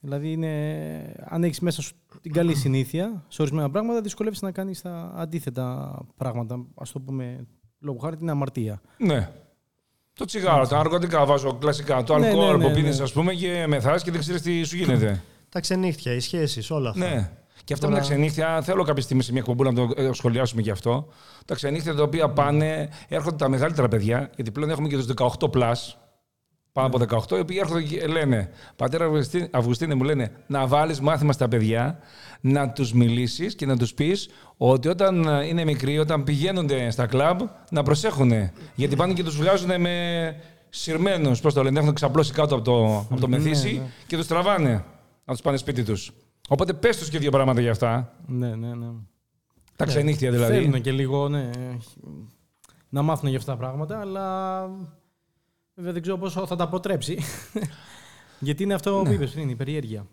Δηλαδή, 0.00 0.32
είναι, 0.32 1.14
αν 1.24 1.44
έχεις 1.44 1.60
μέσα 1.60 1.82
σου 1.82 1.94
την 2.20 2.32
καλή 2.32 2.54
συνήθεια 2.54 3.24
σε 3.28 3.42
ορισμένα 3.42 3.70
πράγματα, 3.70 4.00
δυσκολεύεσαι 4.00 4.44
να 4.44 4.52
κάνεις 4.52 4.80
τα 4.80 5.12
αντίθετα 5.16 5.98
πράγματα. 6.16 6.54
Α 6.54 6.82
το 6.92 7.00
πούμε, 7.00 7.46
λόγω 7.80 7.98
χάρη 7.98 8.16
την 8.16 8.30
αμαρτία. 8.30 8.80
Ναι. 8.98 9.30
Το 10.12 10.24
τσιγάρο, 10.24 10.66
τα 10.66 10.76
ναρκωτικά 10.76 11.26
βάζω 11.26 11.54
κλασικά. 11.54 12.02
Το 12.02 12.18
Ναι, 12.18 12.26
αλκοόλ 12.26 12.50
ναι, 12.50 12.56
ναι, 12.56 12.68
που 12.68 12.74
πίνεις, 12.74 12.98
ναι. 12.98 13.02
ας 13.04 13.12
πούμε, 13.12 13.34
και 13.34 13.64
μεθάς 13.68 14.02
και 14.02 14.10
δεν 14.10 14.20
ξέρεις 14.20 14.42
τι 14.42 14.62
σου 14.62 14.76
γίνεται. 14.76 15.22
Τα 15.48 15.60
ξενύχτια, 15.60 16.14
οι 16.14 16.20
σχέσεις, 16.20 16.70
όλα 16.70 16.90
αυτά. 16.90 17.08
ναι. 17.14 17.30
Και 17.64 17.72
αυτά 17.72 17.86
με 17.86 17.92
Τώρα- 17.92 18.06
τα 18.06 18.12
ξενύχτια, 18.14 18.62
θέλω 18.62 18.82
κάποια 18.82 19.02
στιγμή 19.02 19.22
σε 19.22 19.32
μια 19.32 19.40
εκπομπή 19.40 19.62
να 19.62 19.72
το 19.74 19.92
ε, 19.96 20.10
σχολιάσουμε 20.12 20.62
γι' 20.62 20.70
αυτό. 20.70 21.08
Τα 21.44 21.54
ξενύχτια 21.54 21.94
τα 21.94 22.02
οποία 22.02 22.30
πάνε, 22.30 22.88
έρχονται 23.08 23.36
τα 23.36 23.48
μεγαλύτερα 23.48 23.88
παιδιά, 23.88 24.30
γιατί 24.34 24.50
πλέον 24.50 24.70
έχουμε 24.70 24.88
και 24.88 24.96
τους 24.96 25.06
18 25.16 25.50
plus, 25.52 25.74
πάνω 26.72 26.86
από 26.86 26.98
18, 27.30 27.36
οι 27.36 27.40
οποίοι 27.40 27.56
έρχονται 27.60 27.82
και 27.82 28.06
λένε, 28.06 28.50
Πατέρα 28.76 29.04
Αυγουστίνε, 29.04 29.48
Αυγουστίνε 29.52 29.94
μου 29.94 30.02
λένε, 30.04 30.32
να 30.46 30.66
βάλεις 30.66 31.00
μάθημα 31.00 31.32
στα 31.32 31.48
παιδιά, 31.48 31.98
να 32.40 32.70
τους 32.70 32.92
μιλήσεις 32.92 33.54
και 33.54 33.66
να 33.66 33.76
τους 33.76 33.94
πεις 33.94 34.28
ότι 34.56 34.88
όταν 34.88 35.24
ε, 35.24 35.46
είναι 35.46 35.64
μικροί, 35.64 35.98
όταν 35.98 36.24
πηγαίνονται 36.24 36.90
στα 36.90 37.06
κλαμπ, 37.06 37.40
να 37.70 37.82
προσέχουν. 37.82 38.32
Γιατί 38.74 38.96
πάνε 38.96 39.12
και 39.12 39.22
τους 39.24 39.36
βγάζουν 39.36 39.80
με 39.80 40.36
σειρμένους, 40.68 41.40
πώς 41.40 41.54
το 41.54 41.62
λένε, 41.62 41.80
έχουν 41.80 41.94
ξαπλώσει 41.94 42.32
κάτω 42.32 42.54
από 42.54 42.64
το, 42.64 43.06
από 43.10 43.20
το 43.20 43.28
μεθύσι 43.28 43.82
και 44.06 44.16
τους 44.16 44.26
τραβάνε 44.26 44.84
να 45.24 45.32
τους 45.32 45.42
πάνε 45.42 45.56
σπίτι 45.56 45.82
τους. 45.82 46.12
Οπότε 46.52 46.72
πες 46.72 46.98
τους 46.98 47.08
και 47.08 47.18
δύο 47.18 47.30
πράγματα 47.30 47.60
για 47.60 47.70
αυτά. 47.70 48.12
Ναι, 48.26 48.54
ναι, 48.54 48.74
ναι. 48.74 48.86
Τα 49.76 49.84
ξενύχτια 49.84 50.30
δηλαδή. 50.30 50.52
Θέλουν 50.52 50.80
και 50.80 50.92
λίγο 50.92 51.28
ναι, 51.28 51.50
να 52.88 53.02
μάθουν 53.02 53.28
για 53.28 53.38
αυτά 53.38 53.52
τα 53.52 53.58
πράγματα, 53.58 54.00
αλλά 54.00 54.66
βέβαια 55.74 55.92
δεν 55.92 56.02
ξέρω 56.02 56.18
πόσο 56.18 56.46
θα 56.46 56.56
τα 56.56 56.64
αποτρέψει. 56.64 57.18
Γιατί 58.46 58.62
είναι 58.62 58.74
αυτό 58.74 59.02
που 59.04 59.12
είπες 59.12 59.30
πριν, 59.30 59.48
η 59.48 59.56
περιέργεια. 59.56 60.06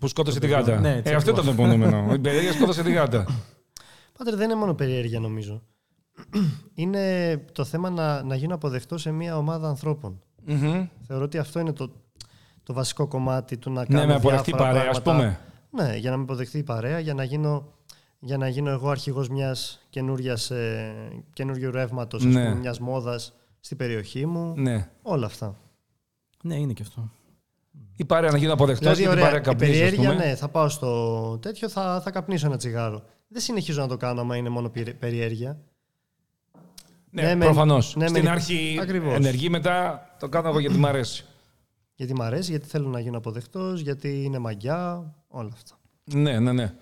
Που 0.00 0.08
σκότωσε 0.08 0.40
τη 0.40 0.46
γάτα. 0.46 0.80
Ναι, 0.80 0.94
έτσι 0.96 1.12
ε, 1.12 1.14
αυτό 1.14 1.30
ήταν 1.30 1.48
ακριβώς. 1.48 1.68
το 1.68 1.74
επόμενο. 1.74 2.14
Η 2.14 2.18
περιέργεια 2.18 2.52
σκότωσε 2.52 2.82
τη 2.82 2.92
γάτα. 2.92 3.26
Πάτερ, 4.18 4.36
δεν 4.36 4.50
είναι 4.50 4.58
μόνο 4.58 4.74
περιέργεια 4.74 5.20
νομίζω. 5.20 5.62
είναι 6.74 7.36
το 7.52 7.64
θέμα 7.64 7.90
να, 7.90 8.22
να 8.22 8.34
γίνω 8.34 8.54
αποδεκτός 8.54 9.00
σε 9.00 9.10
μια 9.10 9.36
ομάδα 9.36 9.68
ανθρώπων. 9.68 10.22
Μμμ. 10.44 10.86
Θεωρώ 11.06 11.24
ότι 11.24 11.38
αυτό 11.38 11.60
είναι 11.60 11.72
το, 11.72 11.92
το 12.62 12.72
βασικό 12.72 13.06
κομμάτι 13.06 13.56
του 13.56 13.70
να 13.70 13.84
κάνω 13.84 14.00
Ναι, 14.00 14.06
με 14.06 14.14
αποδεχτεί 14.14 14.50
διάφορα 14.50 14.72
παρέα, 14.72 14.90
ας 14.90 15.02
πράγματα. 15.02 15.26
πούμε. 15.26 15.52
Ναι, 15.74 15.96
για 15.96 16.10
να 16.10 16.16
με 16.16 16.22
αποδεχτεί 16.22 16.58
η 16.58 16.62
παρέα, 16.62 16.98
για 16.98 17.14
να 17.14 17.24
γίνω, 17.24 17.72
για 18.18 18.36
να 18.36 18.48
γίνω 18.48 18.70
εγώ 18.70 18.88
αρχηγός 18.90 19.28
μιας 19.28 19.86
καινούριας, 19.90 20.50
ε, 20.50 20.94
καινούριου 21.32 21.70
ρεύματος, 21.70 22.24
ας 22.24 22.32
Ναι. 22.34 22.44
πούμε, 22.44 22.54
μιας 22.60 22.78
μόδας 22.80 23.32
στην 23.60 23.76
περιοχή 23.76 24.26
μου. 24.26 24.54
Ναι. 24.56 24.88
Όλα 25.02 25.26
αυτά. 25.26 25.56
Ναι, 26.42 26.54
είναι 26.56 26.72
και 26.72 26.82
αυτό. 26.82 27.10
Η 27.96 28.04
παρέα 28.04 28.30
να 28.30 28.38
γίνει 28.38 28.50
αποδεκτός 28.50 28.80
Δηλαδή, 28.82 29.00
και 29.02 29.08
την 29.08 29.12
ωραία, 29.12 29.24
παρέα 29.24 29.40
η 29.40 29.42
καπνίζει. 29.42 29.72
ας 29.72 29.78
περιέργεια, 29.78 30.10
πούμε. 30.12 30.24
ναι, 30.24 30.34
θα 30.34 30.48
πάω 30.48 30.68
στο 30.68 31.38
τέτοιο, 31.42 31.68
θα, 31.68 32.00
θα 32.04 32.10
καπνίσω 32.10 32.46
ένα 32.46 32.56
τσιγάρο. 32.56 33.02
Δεν 33.28 33.40
συνεχίζω 33.42 33.80
να 33.80 33.88
το 33.88 33.96
κάνω 33.96 34.20
άμα 34.20 34.36
είναι 34.36 34.48
μόνο 34.48 34.68
περι- 34.68 34.94
περιέργεια. 34.94 35.58
Ναι, 37.10 37.22
Ναι, 37.22 37.34
με- 37.34 37.44
προφανώς. 37.44 37.96
ναι, 37.96 38.06
Στην 38.06 38.22
με- 38.22 38.30
αρχή 38.30 38.78
ακριβώς. 38.82 39.14
ενεργεί, 39.14 39.48
μετά 39.50 40.06
το 40.18 40.28
κάνω 40.28 40.48
εγώ 40.48 40.58
γιατί 40.58 40.76
μ' 40.78 40.86
αρέσει. 40.86 41.24
Γιατί 41.94 42.14
μ' 42.14 42.22
αρέσει, 42.22 42.50
γιατί 42.50 42.66
θέλω 42.66 42.88
να 42.88 43.00
γίνω 43.00 43.16
αποδεκτός, 43.16 43.80
γιατί 43.80 44.22
είναι 44.24 44.38
μαγιά, 44.38 45.14
όλα 45.28 45.50
αυτά. 45.52 45.76
Ναι, 46.04 46.38
ναι, 46.38 46.52
ναι. 46.52 46.72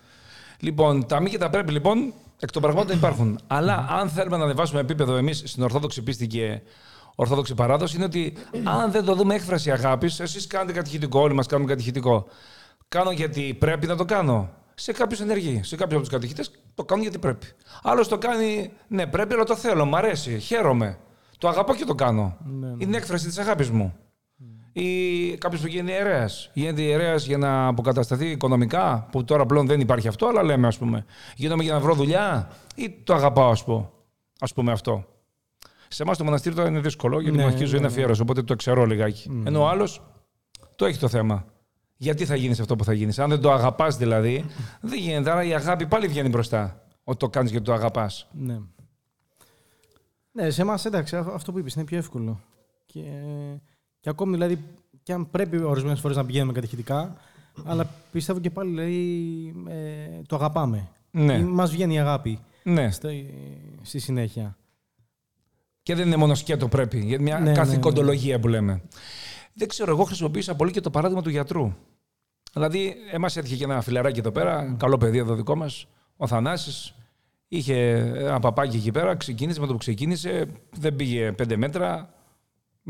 Λοιπόν, 0.58 1.06
τα 1.06 1.20
μη 1.20 1.30
και 1.30 1.38
τα 1.38 1.50
πρέπει 1.50 1.72
λοιπόν 1.72 2.12
εκ 2.40 2.50
των 2.50 2.62
πραγμάτων 2.62 2.96
υπάρχουν. 2.98 3.38
Αλλά 3.46 3.86
αν 3.90 4.08
θέλουμε 4.08 4.36
να 4.36 4.44
ανεβάσουμε 4.44 4.80
επίπεδο 4.80 5.16
εμείς 5.16 5.42
στην 5.46 5.62
Ορθόδοξη 5.62 6.02
πίστη 6.02 6.26
και 6.26 6.60
Ορθόδοξη 7.14 7.54
παράδοση, 7.54 7.96
είναι 7.96 8.04
ότι 8.04 8.32
αν 8.64 8.90
δεν 8.90 9.04
το 9.04 9.14
δούμε 9.14 9.34
έκφραση 9.34 9.70
αγάπης, 9.70 10.20
εσείς 10.20 10.46
κάνετε 10.46 10.72
κατηχητικό, 10.72 11.20
όλοι 11.20 11.34
μας 11.34 11.46
κάνουμε 11.46 11.68
κατηχητικό. 11.68 12.26
Κάνω 12.88 13.10
γιατί 13.10 13.54
πρέπει 13.54 13.86
να 13.86 13.96
το 13.96 14.04
κάνω. 14.04 14.50
Σε 14.74 14.92
κάποιους 14.92 15.20
ενεργεί. 15.20 15.60
Σε 15.62 15.76
κάποιους 15.76 15.94
από 15.94 16.08
τους 16.08 16.08
κατηχητές 16.08 16.50
το 16.74 16.84
κάνουν 16.84 17.02
γιατί 17.02 17.18
πρέπει. 17.18 17.46
Άλλος 17.82 18.08
το 18.08 18.18
κάνει, 18.18 18.72
ναι, 18.88 19.06
πρέπει, 19.06 19.34
αλλά 19.34 19.44
το 19.44 19.56
θέλω, 19.56 19.84
μ' 19.84 19.94
αρέσει, 19.94 20.38
χαίρομαι. 20.38 20.98
Το 21.38 21.48
αγαπώ 21.48 21.74
και 21.74 21.84
το 21.84 21.94
κάνω. 21.94 22.36
Είναι 22.78 22.96
έκφραση 22.96 23.26
της 23.26 23.38
αγάπης 23.38 23.70
μου. 23.70 23.94
Ή 24.72 25.36
κάποιος 25.36 25.60
που 25.60 25.66
γίνει 25.66 25.90
ιερέας. 25.90 26.50
Γίνεται 26.52 26.82
ιερέας 26.82 27.26
για 27.26 27.38
να 27.38 27.66
αποκατασταθεί 27.66 28.26
οικονομικά, 28.30 29.08
που 29.10 29.24
τώρα 29.24 29.46
πλέον 29.46 29.66
δεν 29.66 29.80
υπάρχει 29.80 30.08
αυτό, 30.08 30.26
αλλά 30.26 30.42
λέμε, 30.42 30.66
ας 30.66 30.78
πούμε. 30.78 31.04
Γίνομαι 31.36 31.62
για 31.62 31.72
να 31.72 31.80
βρω 31.80 31.94
δουλειά, 31.94 32.50
ή 32.74 32.90
το 33.04 33.14
αγαπάω, 33.14 33.50
ας 33.50 33.64
πούμε. 33.64 33.88
Ας 34.40 34.52
πούμε 34.52 34.72
αυτό. 34.72 35.04
Σε 35.88 36.02
εμάς 36.02 36.18
το 36.18 36.24
μοναστήρι 36.24 36.54
τώρα 36.54 36.68
είναι 36.68 36.80
δύσκολο, 36.80 37.20
γιατί 37.20 37.36
Ναι, 37.36 37.42
μου 37.42 37.48
αρχίζει 37.48 37.70
ναι, 37.72 37.78
ένα 37.78 37.86
ναι. 37.86 37.92
αφιέρωση, 37.92 38.20
οπότε 38.22 38.42
το 38.42 38.52
εξαιρώ 38.52 38.84
λιγάκι. 38.84 39.42
Ενώ 39.44 39.60
ο 39.62 39.68
άλλος 39.68 40.02
το 40.76 40.84
έχει 40.84 40.98
το 40.98 41.08
θέμα. 41.08 41.44
Γιατί 41.96 42.24
θα 42.26 42.34
γίνεις 42.36 42.60
αυτό 42.60 42.76
που 42.76 42.84
θα 42.84 42.92
γίνεις. 42.92 43.18
Αν 43.18 43.28
δεν 43.28 43.40
το 43.40 43.52
αγαπάς 43.52 43.96
δηλαδή, 43.96 44.44
δεν 44.80 44.98
γίνεται. 44.98 45.30
Άρα 45.30 45.44
η 45.44 45.54
αγάπη 45.54 45.86
πάλι 45.86 46.06
βγαίνει 46.08 46.28
μπροστά. 46.28 46.82
Ότι 47.04 47.18
το 47.18 47.28
κάνεις 47.28 47.50
γιατί 47.50 47.64
το 47.64 47.72
αγαπάς. 47.72 48.28
Ναι. 48.32 48.58
Ναι, 50.32 50.50
σε 50.50 50.62
εμάς 50.62 50.84
εντάξει, 50.84 51.16
α- 51.16 51.30
αυτό 51.34 51.52
που 51.52 51.58
είπες 51.58 51.74
είναι 51.74 51.84
πιο 51.84 51.98
εύκολο. 51.98 52.40
Και, 52.86 53.00
και 54.02 54.08
ακόμη 54.08 54.32
δηλαδή, 54.32 54.58
και 55.02 55.12
αν 55.12 55.30
πρέπει 55.30 55.56
ορισμένες 55.56 56.00
φορές 56.00 56.16
να 56.16 56.24
πηγαίνουμε 56.24 56.52
κατηχητικά, 56.52 57.16
αλλά 57.64 57.86
πιστεύω 58.12 58.40
και 58.40 58.50
πάλι 58.50 58.70
δηλαδή, 58.70 59.54
ε, 59.68 60.22
το 60.26 60.36
αγαπάμε. 60.36 60.88
Ναι. 61.10 61.38
Μας 61.38 61.70
βγαίνει 61.70 61.94
η 61.94 61.98
αγάπη 61.98 62.38
Ναι. 62.62 62.90
στη, 62.90 63.34
στη 63.82 63.98
συνέχεια. 63.98 64.56
Και 65.82 65.94
δεν 65.94 66.06
είναι 66.06 66.16
μόνο 66.16 66.34
σκέτο 66.34 66.68
πρέπει. 66.68 66.98
Γιατί 66.98 67.22
μια 67.22 67.38
Ναι, 67.38 67.50
ναι, 67.50 67.56
καθηκοντολογία 67.56 68.40
που 68.40 68.48
λέμε. 68.48 68.82
Δεν 69.54 69.68
ξέρω, 69.68 69.90
εγώ 69.90 70.04
χρησιμοποίησα 70.04 70.54
πολύ 70.54 70.70
και 70.70 70.80
το 70.80 70.90
παράδειγμα 70.90 71.22
του 71.22 71.30
γιατρού. 71.30 71.72
Δηλαδή, 72.52 72.94
εμάς 73.12 73.36
έτυχε 73.36 73.56
και 73.56 73.64
ένα 73.64 73.80
φιλαράκι 73.80 74.18
εδώ 74.18 74.30
πέρα, 74.30 74.74
καλό 74.78 74.98
παιδί 74.98 75.18
εδώ 75.18 75.34
δικό 75.34 75.56
μας, 75.56 75.86
ο 76.16 76.26
Θανάσης. 76.26 76.94
Είχε 77.48 77.76
ένα 78.14 78.38
παπάκι 78.38 78.76
εκεί 78.76 78.90
πέρα, 78.90 79.14
ξεκίνησε 79.16 79.60
με 79.60 79.66
το 79.66 79.72
που 79.72 79.78
ξεκίνησε, 79.78 80.46
δεν 80.70 80.96
πήγε 80.96 81.32
5 81.32 81.56
μέτρα, 81.56 82.14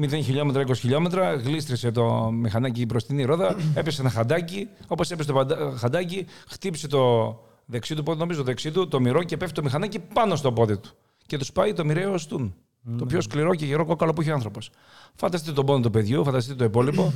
0 0.01 0.09
χιλιόμετρα, 0.23 0.63
20 0.67 0.75
χιλιόμετρα, 0.75 1.35
γλίστρισε 1.35 1.91
το 1.91 2.31
μηχανάκι 2.31 2.87
προς 2.87 3.07
την 3.07 3.27
ρόδα, 3.27 3.57
έπεσε 3.75 4.01
ένα 4.01 4.11
χαντάκι. 4.11 4.69
Όπως 4.87 5.11
έπεσε 5.11 5.29
το 5.29 5.35
παντα- 5.35 5.77
χαντάκι, 5.77 6.27
χτύπησε 6.49 6.89
το 6.89 7.39
δεξί 7.65 7.95
του 7.95 8.03
πόδι, 8.03 8.19
νομίζω 8.19 8.39
το 8.39 8.45
δεξί 8.45 8.71
του, 8.71 8.89
το 8.89 9.01
μυρό 9.01 9.23
και 9.23 9.37
πέφτει 9.37 9.55
το 9.55 9.63
μηχανάκι 9.63 9.99
πάνω 9.99 10.37
στο 10.37 10.53
πόδι 10.53 10.77
του. 10.79 10.91
Και 11.27 11.39
τους 11.39 11.53
πάει 11.53 11.73
το 11.73 11.85
μοιραίο 11.85 12.19
στούν. 12.19 12.55
Το 12.99 13.07
πιο 13.07 13.21
σκληρό 13.21 13.55
και 13.55 13.65
γερό 13.65 13.85
κόκαλο 13.85 14.13
που 14.13 14.21
έχει 14.21 14.31
ο 14.31 14.35
άνθρωπος. 14.35 14.71
Φανταστείτε 15.15 15.53
τον 15.55 15.67
πόνο 15.67 15.81
του 15.81 15.91
παιδιού, 15.91 16.25
φανταστείτε 16.25 16.57
το 16.57 16.65
υπόλοιπο. 16.65 17.13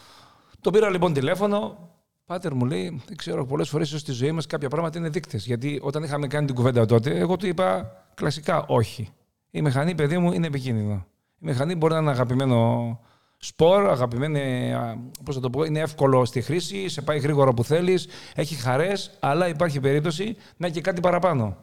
Τον 0.60 0.72
πήρα 0.72 0.90
λοιπόν 0.90 1.12
τηλέφωνο. 1.12 1.88
Πάτερ 2.26 2.54
μου 2.54 2.64
λέει, 2.64 3.02
δεν 3.06 3.16
ξέρω, 3.16 3.46
πολλές 3.46 3.68
φορές 3.68 3.88
στη 3.98 4.12
ζωή 4.12 4.32
μας 4.32 4.46
κάποια 4.46 4.68
πράγματα 4.68 4.98
είναι 4.98 5.08
δείκτες. 5.08 5.46
Γιατί 5.46 5.78
όταν 5.82 6.02
είχαμε 6.02 6.26
κάνει 6.26 6.46
την 6.46 6.54
κουβέντα 6.54 6.86
τότε, 6.86 7.18
εγώ 7.18 7.36
του 7.36 7.46
είπα 7.46 7.92
κλασικά 8.14 8.64
όχι. 8.66 9.08
Η 9.50 9.62
μηχανή, 9.62 9.94
παιδί 9.94 10.18
μου, 10.18 10.32
είναι 10.32 10.46
επικίνδυνο. 10.46 11.06
Η 11.42 11.46
μηχανή 11.46 11.74
μπορεί 11.74 11.92
να 11.92 11.98
είναι 11.98 12.10
αγαπημένο 12.10 13.00
σπορ, 13.36 13.90
αγαπημένη, 13.90 14.72
α, 14.72 14.96
πώς 15.24 15.34
θα 15.34 15.40
το 15.40 15.50
πω, 15.50 15.64
είναι 15.64 15.80
εύκολο 15.80 16.24
στη 16.24 16.40
χρήση, 16.40 16.88
σε 16.88 17.02
πάει 17.02 17.18
γρήγορα 17.18 17.52
που 17.54 17.64
θέλεις, 17.64 18.06
έχει 18.34 18.54
χαρές, 18.54 19.10
αλλά 19.20 19.48
υπάρχει 19.48 19.80
περίπτωση 19.80 20.36
να 20.56 20.66
έχει 20.66 20.74
και 20.74 20.80
κάτι 20.80 21.00
παραπάνω. 21.00 21.56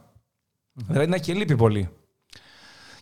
Δηλαδή 0.73 1.07
να 1.07 1.15
έχει 1.15 1.23
και 1.23 1.33
λείπει 1.33 1.55
πολύ. 1.55 1.89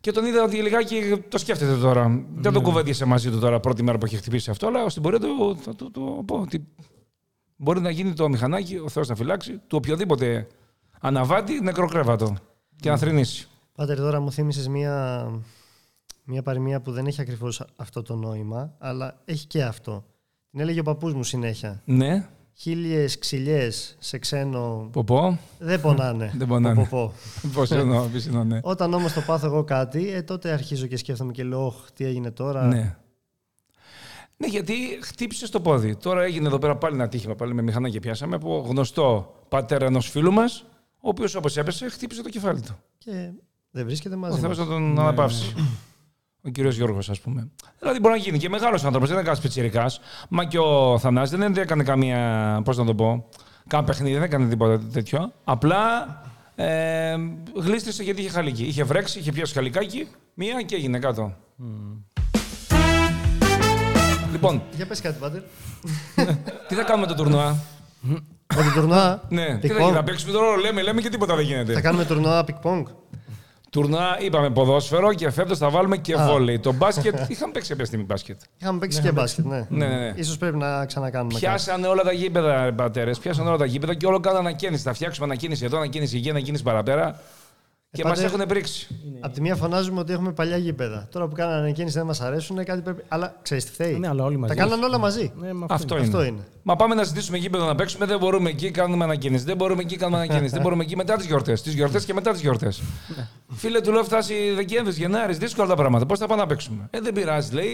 Και 0.02 0.12
τον 0.12 0.26
είδα 0.26 0.44
ότι 0.44 0.62
λιγάκι 0.62 1.24
το 1.30 1.38
σκέφτεται 1.38 1.76
τώρα. 1.76 2.26
Δεν 2.36 2.54
το 2.54 2.62
κουβέντιασε 2.62 3.06
μαζί 3.06 3.32
του 3.32 3.40
τώρα 3.40 3.60
πρώτη 3.60 3.84
μέρα 3.84 3.98
που 3.98 4.06
έχει 4.06 4.16
χτυπήσει 4.16 4.50
αυτό, 4.50 4.68
αλλά 4.68 4.90
στην 4.90 5.02
πορεία 5.02 5.20
του 5.20 5.58
θα 5.62 5.76
του 5.76 5.92
το 5.92 6.02
πω 6.02 6.40
ότι 6.40 6.68
μπορεί 7.56 7.80
να 7.80 7.90
γίνει 7.90 8.14
το 8.14 8.30
μηχανάκι, 8.30 8.78
ο 8.78 8.90
Θεός 8.90 9.08
να 9.08 9.16
φυλάξει, 9.16 9.52
του 9.52 9.78
οποιοδήποτε 9.78 10.48
αναβάτη 11.00 11.62
νεκροκρέβατο 11.62 12.36
και 12.80 12.90
να 12.90 12.98
θρυνήσει. 12.98 13.48
Πάτερ, 13.76 13.98
τώρα 13.98 14.20
μου 14.20 14.32
θύμισες 14.32 14.68
μία, 14.68 15.28
μία 16.26 16.42
παροιμία 16.42 16.82
που 16.82 16.92
δεν 16.92 17.06
έχει 17.06 17.22
ακριβώς 17.22 17.64
αυτό 17.76 18.02
το 18.02 18.16
νόημα, 18.16 18.74
αλλά 18.78 19.22
έχει 19.26 19.48
και 19.48 19.64
αυτό. 19.64 20.06
Την 20.52 20.60
έλεγε 20.60 20.80
ο 20.80 20.84
παππούς 20.84 21.14
μου 21.14 21.24
συνέχεια. 21.24 21.82
Ναι, 21.86 22.28
Χίλιες 22.58 23.18
ξυλιές 23.20 23.96
σε 24.00 24.18
ξένο 24.18 24.90
πω 24.92 25.04
πω. 25.04 25.40
δεν 25.60 25.82
πονάνε. 25.82 26.32
Δεν 26.38 26.48
πονάνε. 26.48 26.76
Πω, 26.76 26.88
πω, 26.90 27.14
πω. 27.42 27.50
Πώς 27.60 27.72
εννοώ, 27.72 28.06
πώς 28.08 28.26
εννοώ, 28.26 28.44
ναι. 28.44 28.60
Όταν 28.64 28.94
όμως 28.94 29.14
το 29.14 29.22
πάθω 29.22 29.46
εγώ 29.46 29.64
κάτι, 29.64 30.10
ε, 30.12 30.22
τότε 30.22 30.52
αρχίζω 30.52 30.88
και 30.88 30.98
σκέφτομαι 30.98 31.32
και 31.32 31.44
λέω, 31.44 31.66
«Ωχ, 31.66 31.76
τι 31.94 32.06
έγινε 32.06 32.32
τώρα. 32.32 32.66
Ναι. 32.66 32.98
Ναι, 34.38 34.48
γιατί 34.48 34.74
χτύπησε 35.02 35.50
το 35.52 35.60
πόδι. 35.60 35.96
Τώρα 35.96 36.24
έγινε 36.24 36.48
εδώ 36.48 36.58
πέρα 36.60 36.76
πάλι 36.78 36.96
ένα 36.96 37.08
τύχημα, 37.08 37.36
πάλι 37.36 37.54
με 37.54 37.62
μηχανάκι 37.62 38.00
πιάσαμε, 38.00 38.36
από 38.36 38.66
γνωστό 38.70 39.34
πατέρα 39.50 39.86
ενός 39.86 40.10
φίλου 40.10 40.32
μας, 40.32 40.66
ο 41.00 41.10
οποίος 41.10 41.36
όπως 41.36 41.58
έπεσε, 41.58 41.90
χτύπησε 41.90 42.22
το 42.24 42.30
κεφάλι 42.30 42.62
του. 42.62 42.76
Και 42.98 43.32
δεν 43.72 43.86
βρίσκεται 43.86 44.16
Ο 44.16 44.18
μαζί 44.18 44.40
Θεός 44.40 44.58
μας. 44.58 44.68
να 44.68 44.74
τον 44.74 45.00
αναπαύσει. 45.00 45.54
Ο 46.46 46.50
κύριος 46.50 46.76
Γιώργος, 46.76 47.10
ας 47.10 47.20
πούμε. 47.20 47.50
Δηλαδή 47.80 48.00
μπορεί 48.00 48.14
να 48.14 48.20
γίνει 48.20 48.38
και 48.38 48.50
μεγάλος 48.50 48.84
άνθρωπος, 48.86 49.10
δεν 49.10 49.18
είναι 49.18 49.28
κανένας 49.28 49.46
πιτσυρικά. 49.46 49.86
Μα 50.30 50.46
και 50.46 50.60
ο 50.60 50.98
Θανάσης 51.00 51.38
δεν 51.38 51.56
έκανε 51.58 51.84
καμία. 51.84 52.62
Πώς 52.64 52.78
να 52.78 52.86
το 52.86 52.96
πω. 52.96 53.26
Κάνα 53.68 53.84
παιχνίδι, 53.84 54.14
δεν 54.14 54.24
έκανε 54.24 54.48
τίποτα 54.48 54.80
τέτοιο. 54.94 55.32
Απλά 55.44 55.78
ε, 56.56 57.16
γλίστρησε 57.56 58.04
γιατί 58.04 58.22
είχε 58.22 58.30
χαλίκι. 58.30 58.64
Είχε 58.64 58.84
βρέξει, 58.84 59.20
είχε 59.20 59.32
πιάσει 59.32 59.54
χαλικάκι, 59.54 60.08
μία 60.34 60.62
και 60.62 60.76
έγινε 60.76 61.00
κάτω. 61.00 61.34
Λοιπόν, 64.32 64.62
Για 64.76 64.86
πες 64.86 65.02
κάτι, 65.02 65.20
Πάτερ. 65.20 65.42
τι 66.68 66.76
θα 66.76 66.84
κάνουμε 66.84 67.08
το 67.08 67.16
τουρνουά; 67.16 67.58
Με 68.56 68.62
την 68.62 68.72
τουρνουά; 68.74 69.22
Ναι, 69.30 69.46
τι 69.46 69.68
πικ 69.68 69.72
θα 69.78 69.84
γίνει, 69.84 69.96
θα 69.96 70.04
παίξουμε 70.04 70.32
τώρα, 70.32 70.58
λέμε, 70.58 70.82
λέμε 70.82 71.02
και 71.02 71.10
τίποτα 71.10 71.36
δεν 71.36 71.46
Θα 71.46 71.52
γίνεται. 71.52 71.82
κάνουμε 71.82 72.06
τουρνουά 72.06 72.44
πινγκ-πονγκ. 72.44 72.86
Τουρνουά 73.76 74.18
είπαμε 74.20 74.50
ποδόσφαιρο 74.50 75.14
και 75.14 75.30
φέτος 75.30 75.58
θα 75.58 75.70
βάλουμε 75.70 75.98
και 75.98 76.14
Α. 76.14 76.28
βόλεϊ. 76.28 76.60
Το 76.60 76.74
μπάσκετ, 76.74 77.16
είχαμε 77.32 77.52
παίξει 77.52 77.70
κάποια 77.70 77.86
στιγμή 77.86 78.06
μπάσκετ. 78.06 78.42
Είχαμε 78.62 78.80
παίξει 78.80 79.02
και 79.02 79.12
μπάσκετ, 79.12 79.46
ναι. 79.46 79.68
Ναι, 79.70 79.88
ναι, 79.88 79.96
ναι. 79.96 80.14
Ίσως 80.16 80.38
πρέπει 80.38 80.58
να 80.58 80.86
ξανακάνουμε 80.86 81.34
κάτι. 81.34 81.46
Πιάσανε 81.46 81.88
όλα 81.88 82.04
τα 82.04 82.12
γήπεδα, 82.12 82.74
πατέρες. 82.76 83.20
Πιάσανε 83.20 83.50
όλα 83.50 83.58
τα 83.58 83.66
γήπεδα 83.66 83.94
και 83.94 84.06
όλο 84.06 84.20
κάνανε 84.20 84.48
ανακαίνιση. 84.48 84.84
Θα 84.84 84.94
φτιάξουμε 84.94 85.26
ανακαίνιση 85.26 85.66
εδώ, 85.66 85.78
ανακαίνιση 85.78 86.18
εκεί, 86.18 86.30
ανακαίνιση 86.30 86.64
παραπέρα. 86.64 87.20
Και 87.96 88.04
μας 88.04 88.18
πάτε- 88.22 88.34
έχουν 88.34 88.46
πρίξει. 88.48 88.88
Απ' 89.20 89.34
τη 89.34 89.42
μία 89.42 89.56
φωνάζουμε 89.56 90.00
ότι 90.00 90.14
έχουμε 90.14 90.32
παλιά 90.32 90.58
γήπεδα. 90.58 91.08
Τώρα 91.12 91.28
που 91.28 91.36
κάνανε 91.36 91.58
ανακαίνιση 91.58 91.98
δεν 91.98 92.06
μας 92.06 92.22
αρέσουν, 92.22 92.64
κάτι 92.64 92.82
πρέπει. 92.82 93.04
Αλλά 93.08 93.36
ξέρεις 93.42 93.66
τι 93.66 93.72
θέλει. 93.72 94.00
Ναι, 94.00 94.08
αλλά 94.08 94.24
όλοι 94.24 94.38
μαζί. 94.38 94.54
Τα 94.56 94.62
κάνανε 94.64 94.86
όλα 94.86 94.98
μαζί. 94.98 95.32
Ναι, 95.36 95.54
μα 95.54 95.66
Αυτό 95.70 95.96
είναι. 95.98 96.06
είναι. 96.06 96.16
Αυτό 96.18 96.28
είναι. 96.28 96.42
Μα 96.64 96.76
πάμε 96.76 96.96
να 96.96 97.04
ζητήσουμε 97.04 97.38
γήπεδο 97.38 97.66
να 97.66 97.76
παίξουμε, 97.76 98.06
δεν 98.06 98.20
μπορούμε 98.20 98.50
εκεί, 98.50 98.72
κάνουμε 98.72 99.04
ανακαίνιση. 99.04 99.44
Δεν 99.44 99.56
μπορούμε 99.58 99.82
εκεί, 99.82 99.96
κάνουμε 99.96 100.18
ανακαίνιση. 100.18 100.54
δεν 100.54 100.62
μπορούμε 100.62 100.84
εκεί 100.84 100.96
μετά 100.96 101.16
τις 101.16 101.26
γιορτές. 101.26 101.62
Τις 101.62 101.74
γιορτές 101.74 102.06
και 102.06 102.14
μετά 102.14 102.32
τις 102.32 102.42
γιορτές. 102.42 102.82
Φίλε, 103.50 103.82
του 103.82 103.92
λέω 103.92 104.04
φτάσει 104.04 104.34
Δεκέμβρης, 104.56 104.98
Γενάρης, 104.98 105.38
δύσκολα 105.38 105.68
τα 105.68 105.76
πράγματα. 105.76 106.06
Πώς 106.06 106.20
θα 106.20 106.28
πάμε 106.28 106.42
να 106.42 106.48
παίξουμε; 106.48 106.88
Ε, 106.90 107.00
δεν 107.00 107.14
πειράζει, 107.14 107.54
λέει. 107.54 107.72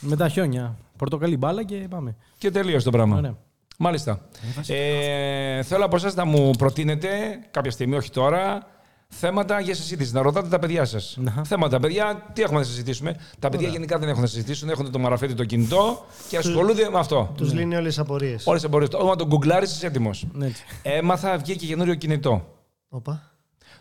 Με 0.00 0.16
τα 0.16 0.28
χιόνια. 0.28 0.76
Πορτοκαλί 0.96 1.36
μπάλα 1.36 1.64
και 1.64 1.86
πάμε. 1.90 2.16
Και 2.38 2.50
τελείωσε 2.50 2.84
το 2.84 2.90
πράγμα. 2.90 3.16
Ωραία. 3.16 3.36
Μάλιστα. 3.78 4.20
Ε, 4.66 5.62
θέλω 5.62 5.84
από 5.84 5.96
εσάς 5.96 6.14
να 6.14 6.24
μου 6.24 6.50
προτείνετε 6.58 7.08
κάποια 7.50 7.70
στιγμή, 7.70 7.96
όχι 7.96 8.10
τώρα, 8.10 8.66
θέματα 9.18 9.60
για 9.60 9.74
συζήτηση. 9.74 10.12
Να 10.12 10.22
ρωτάτε 10.22 10.48
τα 10.48 10.58
παιδιά 10.58 10.84
σας. 10.84 11.16
Να. 11.18 11.44
Θέματα, 11.44 11.80
παιδιά, 11.80 12.30
τι 12.32 12.42
έχουμε 12.42 12.58
να 12.58 12.64
συζητήσουμε; 12.64 13.16
Τα 13.38 13.48
παιδιά 13.48 13.68
γενικά 13.68 13.98
δεν 13.98 14.08
έχουν 14.08 14.20
να 14.20 14.26
συζητήσουν, 14.26 14.68
έχουν 14.68 14.90
το 14.90 14.98
μαραφέτη 14.98 15.34
το 15.34 15.44
κινητό 15.44 16.04
και 16.28 16.36
ασχολούνται 16.36 16.88
με 16.90 16.98
αυτό. 16.98 17.32
Τους 17.36 17.52
λύνει 17.52 17.76
όλες 17.76 17.94
τι 17.94 18.00
απορίες. 18.00 18.46
Όλες 18.46 18.60
τι 18.60 18.66
εμπορίε. 18.66 18.88
Όταν 18.92 19.16
τον 19.16 19.26
γκουγκλάρει, 19.26 19.64
είσαι 19.64 19.86
έτοιμος. 19.86 20.26
Ναι, 20.32 20.46
έτσι. 20.46 20.64
Έμαθα, 20.82 21.38
βγήκε 21.38 21.66
καινούριο 21.66 21.94
κινητό. 21.94 22.44
Όπα. 22.88 23.32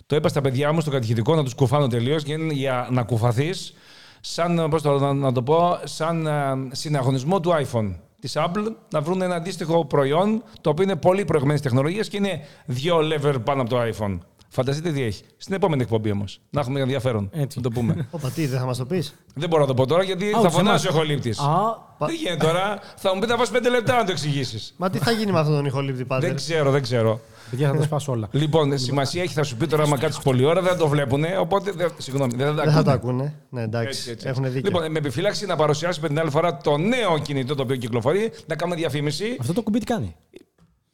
Το 0.06 0.16
είπα 0.16 0.30
στα 0.30 0.42
παιδιά 0.42 0.74
μου 0.74 0.82
στο 0.82 0.92
κατηχητικό 0.92 1.36
να 1.36 1.44
τους 1.44 1.54
κουφάνω 1.54 1.88
τελείως 1.88 2.24
για 2.52 2.88
να 2.92 3.04
κουφαθείς, 3.04 3.74
σαν, 4.22 4.68
πώς 4.70 4.82
το, 4.82 5.00
να, 5.00 5.14
να 5.14 5.32
το 5.32 5.44
πω, 5.44 5.80
σαν 5.84 6.28
α, 6.28 6.58
συναγωνισμό 6.72 7.40
του 7.40 7.52
iPhone 7.52 7.96
της 8.20 8.34
Apple 8.36 8.74
να 8.92 9.02
βρουν 9.02 9.22
ένα 9.22 9.36
αντίστοιχο 9.36 9.86
προϊόν 9.86 10.44
το 10.62 10.70
οποίο 10.70 10.84
είναι 10.84 10.96
πολύ 10.96 11.26
προηγμένης 11.26 11.62
τεχνολογίας 11.62 12.08
και 12.08 12.18
είναι 12.18 12.42
δύο 12.66 12.98
lever 12.98 13.36
πάνω 13.44 13.62
από 13.62 13.70
το 13.70 13.82
iPhone. 13.82 14.18
Φανταστείτε 14.54 14.92
τι 14.92 15.02
έχει. 15.04 15.24
Στην 15.38 15.56
επόμενη 15.56 15.82
εκπομπή 15.82 16.12
όμως. 16.12 16.40
Να 16.50 16.60
έχουμε 16.62 16.80
ενδιαφέρον. 16.80 17.30
Έτσι. 17.34 17.58
Να 17.58 17.64
το 17.64 17.70
πούμε. 17.70 18.08
Όπα, 18.12 18.30
τι, 18.30 18.46
δεν 18.48 18.60
θα 18.60 18.66
μας 18.66 18.78
το 18.78 18.86
πεις; 18.86 19.14
Δεν 19.36 19.50
μπορώ 19.50 19.62
να 19.62 19.68
το 19.68 19.74
πω 19.74 19.86
τώρα 19.86 20.04
γιατί 20.04 20.28
Α, 20.28 20.32
θα 20.32 20.40
ούτε 20.40 20.50
φωνάσει 20.50 20.88
ο 20.88 20.90
εμάς. 20.90 20.96
ηχολήπτη. 21.04 21.30
Α, 21.30 22.06
Δεν 22.06 22.16
γίνεται 22.16 22.46
τώρα; 22.46 22.80
Θα 22.96 23.14
μου 23.14 23.20
πει 23.22 23.28
θα 23.28 23.38
βάσει 23.38 23.52
πέντε 23.52 23.70
λεπτά 23.70 23.96
να 23.96 24.04
το 24.06 24.12
εξηγήσεις. 24.12 24.74
Μα 24.78 24.90
τι 24.90 24.98
θα 24.98 25.12
γίνει 25.12 25.32
με 25.32 25.40
αυτόν 25.40 25.56
τον 25.56 25.66
ηχολήπτη 25.66 26.06
πάντα. 26.06 26.28
δεν 26.28 26.36
ξέρω, 26.36 26.72
δεν 26.72 26.82
ξέρω. 26.82 27.20
παιδιά, 27.50 27.70
θα 27.72 27.78
τα 27.78 27.84
σπάσω 27.84 28.12
όλα. 28.12 28.28
Λοιπόν, 28.44 28.78
σημασία 28.78 29.22
έχει, 29.24 29.34
θα 29.34 29.44
σου 29.44 29.58
πει 29.58 29.68
τώρα, 29.68 29.84
άμα 29.84 29.98
κάτσεις 29.98 30.24
πολλή 30.24 30.46
ώρα, 30.46 30.62
δεν 30.62 30.78
το 30.78 30.88
βλέπουν. 30.88 31.24
Οπότε, 31.40 31.72
δεν, 31.72 31.92
συγγνώμη, 31.98 32.32
δεν 32.36 32.48
θα 32.48 32.54
τα 32.56 32.64
Δεν 32.64 32.74
θα 32.74 32.84
το 32.84 32.92
ακούνε. 32.92 33.14
ακούνε. 33.24 33.36
Ναι, 33.50 33.62
εντάξει. 33.62 34.00
Έτσι, 34.00 34.10
έτσι. 34.12 34.28
Έχουν 34.28 34.44
δίκιο. 34.52 34.62
Λοιπόν, 34.72 34.92
με 34.92 34.98
επιφύλαξη 34.98 35.46
να 35.46 35.56
παρουσιάσουμε 35.56 36.08
την 36.08 36.20
άλλη 36.20 36.30
φορά 36.30 36.58
το 36.58 36.78
νέο 36.78 37.18
κινητό 37.20 37.56
το 37.56 37.64
οποίο 37.64 37.76
κυκλοφορεί, 37.76 38.32
να 38.46 38.56
κάνουμε 38.56 38.78
διαφήμιση. 38.78 39.38
Αυτό 39.40 39.54
το 39.54 39.62
κουμπί 39.62 39.80
τι 39.80 39.86
κάνει; 39.86 40.16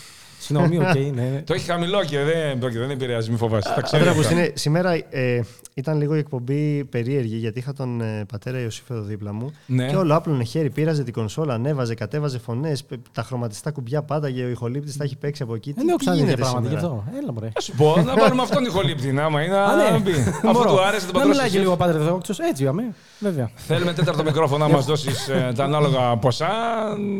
Συγγνώμη, 0.47 0.79
οκ, 0.79 0.95
ναι. 1.19 1.43
Το 1.47 1.55
έχει 1.55 1.65
χαμηλό 1.71 2.05
και 2.05 2.19
δεν, 2.19 2.59
πρόκειται, 2.59 2.81
δεν 2.81 2.91
επηρεάζει, 2.91 3.29
μην 3.29 3.39
φοβάσαι. 3.39 3.73
Τα 3.75 3.81
ξέρει. 3.81 4.03
Αδερφούς, 4.03 4.25
αυτά. 4.27 4.39
είναι, 4.39 4.53
σήμερα 4.55 4.93
ε, 5.11 5.41
ήταν 5.75 5.99
λίγο 5.99 6.15
η 6.15 6.19
εκπομπή 6.19 6.85
περίεργη 6.85 7.37
γιατί 7.37 7.59
είχα 7.59 7.73
τον 7.73 8.01
ε, 8.01 8.25
πατέρα 8.33 8.61
Ιωσήφ 8.61 8.91
εδώ 8.91 9.01
δίπλα 9.01 9.33
μου 9.33 9.51
Ναι. 9.67 9.87
και 9.87 9.97
όλο 9.97 10.15
άπλωνε 10.17 10.45
χέρι, 10.45 10.71
πήραζε 10.71 11.03
την 11.03 11.13
κονσόλα, 11.13 11.55
ανέβαζε, 11.55 11.95
κατέβαζε 11.95 12.39
φωνές, 12.39 12.85
τα 13.13 13.23
χρωματιστά 13.23 13.71
κουμπιά 13.71 14.03
πάντα 14.03 14.31
και 14.31 14.43
ο 14.45 14.49
ηχολήπτης 14.49 14.97
τα 14.97 15.05
έχει 15.05 15.17
παίξει 15.17 15.43
από 15.43 15.55
εκεί. 15.55 15.73
Δεν 15.73 15.83
Τι- 15.85 15.89
έχω 15.89 15.99
τι 15.99 16.05
ξαναδεί 16.05 16.25
τέτοια 16.27 16.35
γίνεται 16.37 16.51
πράγματα 16.51 16.75
γι' 16.75 16.81
σήμερα; 16.81 17.03
αυτό. 17.11 17.19
Έλα, 17.23 17.33
μωρέ. 17.33 17.49
Θα 17.55 17.61
σου 17.61 17.73
πω, 17.77 17.97
να 18.07 18.15
βάλουμε 18.23 18.43
αυτόν 18.43 18.65
ηχολήπτη, 18.65 19.13
να 19.13 19.25
άμα 19.25 19.43
είναι. 19.43 19.57
Α, 19.57 19.77
ναι. 19.77 19.91
να 19.91 19.99
μπει. 19.99 20.11
Αφού 20.11 20.51
Μπορώ. 20.53 20.71
του 20.75 20.81
άρεσε, 20.83 21.07
τον 21.07 21.21
Να 21.21 21.27
μιλάει 21.27 21.35
και 21.35 21.43
πατρώσει. 21.43 21.59
λίγο 21.59 21.77
πατέρας 21.77 22.05
Θεόκτος. 22.07 22.39
Έτσι 22.39 22.63
είπαμε. 22.63 22.83
Βέβαια. 23.19 23.51
Θέλουμε 23.55 23.93
τέταρτο 23.93 24.23
μικρόφωνο 24.23 24.67
να 24.67 24.73
μας 24.75 24.85
δώσεις 24.85 25.31
τα 25.55 25.65
ανάλογα 25.65 26.17
ποσά. 26.17 26.49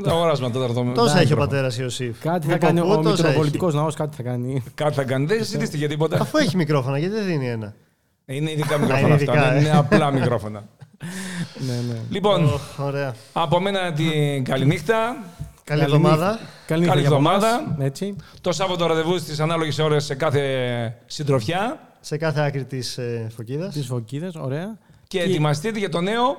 Αγοράζουμε 0.07 0.47
ένα 0.47 0.55
τέταρτο 0.55 0.93
Τόσα 0.95 1.11
έχει 1.11 1.17
ο 1.17 1.21
μικρόφωνο. 1.21 1.47
πατέρας 1.47 1.79
Ιωσήφ. 1.79 2.19
Κάτι 2.21 2.47
θα 2.47 2.53
Λοιπόν, 2.53 2.69
κάνει 2.69 2.81
πού 2.81 2.87
ο 2.91 2.93
τόσα 3.17 3.27
Μητροπολιτικός 3.29 3.75
Ναός, 3.75 3.95
κάτι 3.95 4.17
θα 4.17 4.23
κάνει. 4.23 4.63
Κάτι 4.75 4.95
θα 4.95 5.05
κάνει. 5.05 5.27
Δεν 5.27 5.39
συζητήστε 5.45 5.77
για 5.77 5.89
τίποτα. 5.89 6.15
έχει; 6.15 6.23
Αφού 6.25 6.39
έχει 6.39 6.57
μικρόφωνα, 6.57 6.99
γιατί 6.99 7.15
δεν 7.15 7.25
δίνει 7.27 7.49
ένα. 7.49 7.75
Είναι 8.27 8.51
ειδικά 8.51 8.79
μικρόφωνα 8.79 9.07
είναι 9.07 9.15
αυτά. 9.15 9.33
ειδικά, 9.33 9.49
δεν 9.49 9.57
ε. 9.57 9.61
Είναι 9.61 9.77
απλά 9.77 10.11
μικρόφωνα. 10.11 10.65
Ναι, 11.67 11.75
ναι. 11.93 11.99
Λοιπόν, 12.11 12.45
Οχ, 12.45 12.79
Ωραία. 12.79 13.15
από 13.33 13.61
μένα 13.61 13.93
την 13.93 14.45
καληνύχτα. 14.45 15.17
Καλή 15.65 15.83
εβδομάδα. 15.83 16.39
Καλή 16.67 16.81
νύχτα 16.81 16.95
Καλή 16.95 17.07
για 17.07 17.17
από 17.17 17.29
εμάς. 17.29 17.43
εβδομάδα. 17.45 17.77
Έτσι. 17.85 18.17
Το 18.41 18.53
Σάββατο 18.53 18.87
ραντεβού 18.87 19.19
στις 19.19 19.41
ανάλογες 19.41 19.79
ώρες 19.79 20.05
σε 20.05 20.15
κάθε 20.15 20.43
συντροφιά. 21.07 21.81
Σε 22.01 22.17
κάθε 22.17 22.41
άκρη 22.41 22.65
της 22.65 22.99
ε, 22.99 23.27
φωκίδας. 23.37 23.75
Τι 23.75 23.83
φωκίδε, 23.83 24.31
ωραία. 24.39 24.79
Και 25.09 25.21
ετοιμαστείτε 25.21 25.79
για 25.79 25.89
το 25.89 26.01
νέο 26.01 26.37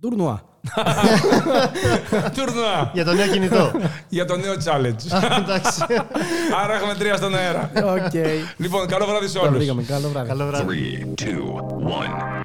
Τουρνουά. 0.00 0.42
τουρνουά. 2.36 2.90
Για 2.92 3.04
το 3.04 3.12
νέο 3.12 3.26
κινητό. 3.26 3.70
για 4.08 4.24
το 4.24 4.36
νέο 4.36 4.52
challenge. 4.52 5.12
Α, 5.30 5.36
Εντάξει. 5.36 5.82
Άρα 6.64 6.74
έχουμε 6.74 6.94
τρία 6.94 7.16
στον 7.16 7.34
αέρα. 7.34 7.70
Οκ. 7.74 8.14
λοιπόν, 8.56 8.86
καλό 8.86 9.06
βράδυ 9.06 9.26
σε 9.28 9.34
Τώρα 9.34 9.48
όλους. 9.48 9.58
πήγαμε. 9.60 9.82
Καλό 9.82 10.08
βράδυ. 10.08 10.28
Καλό 10.28 10.46
βράδυ. 10.46 10.64
Three, 10.66 11.22
two, 11.22 11.44
one. 11.88 12.40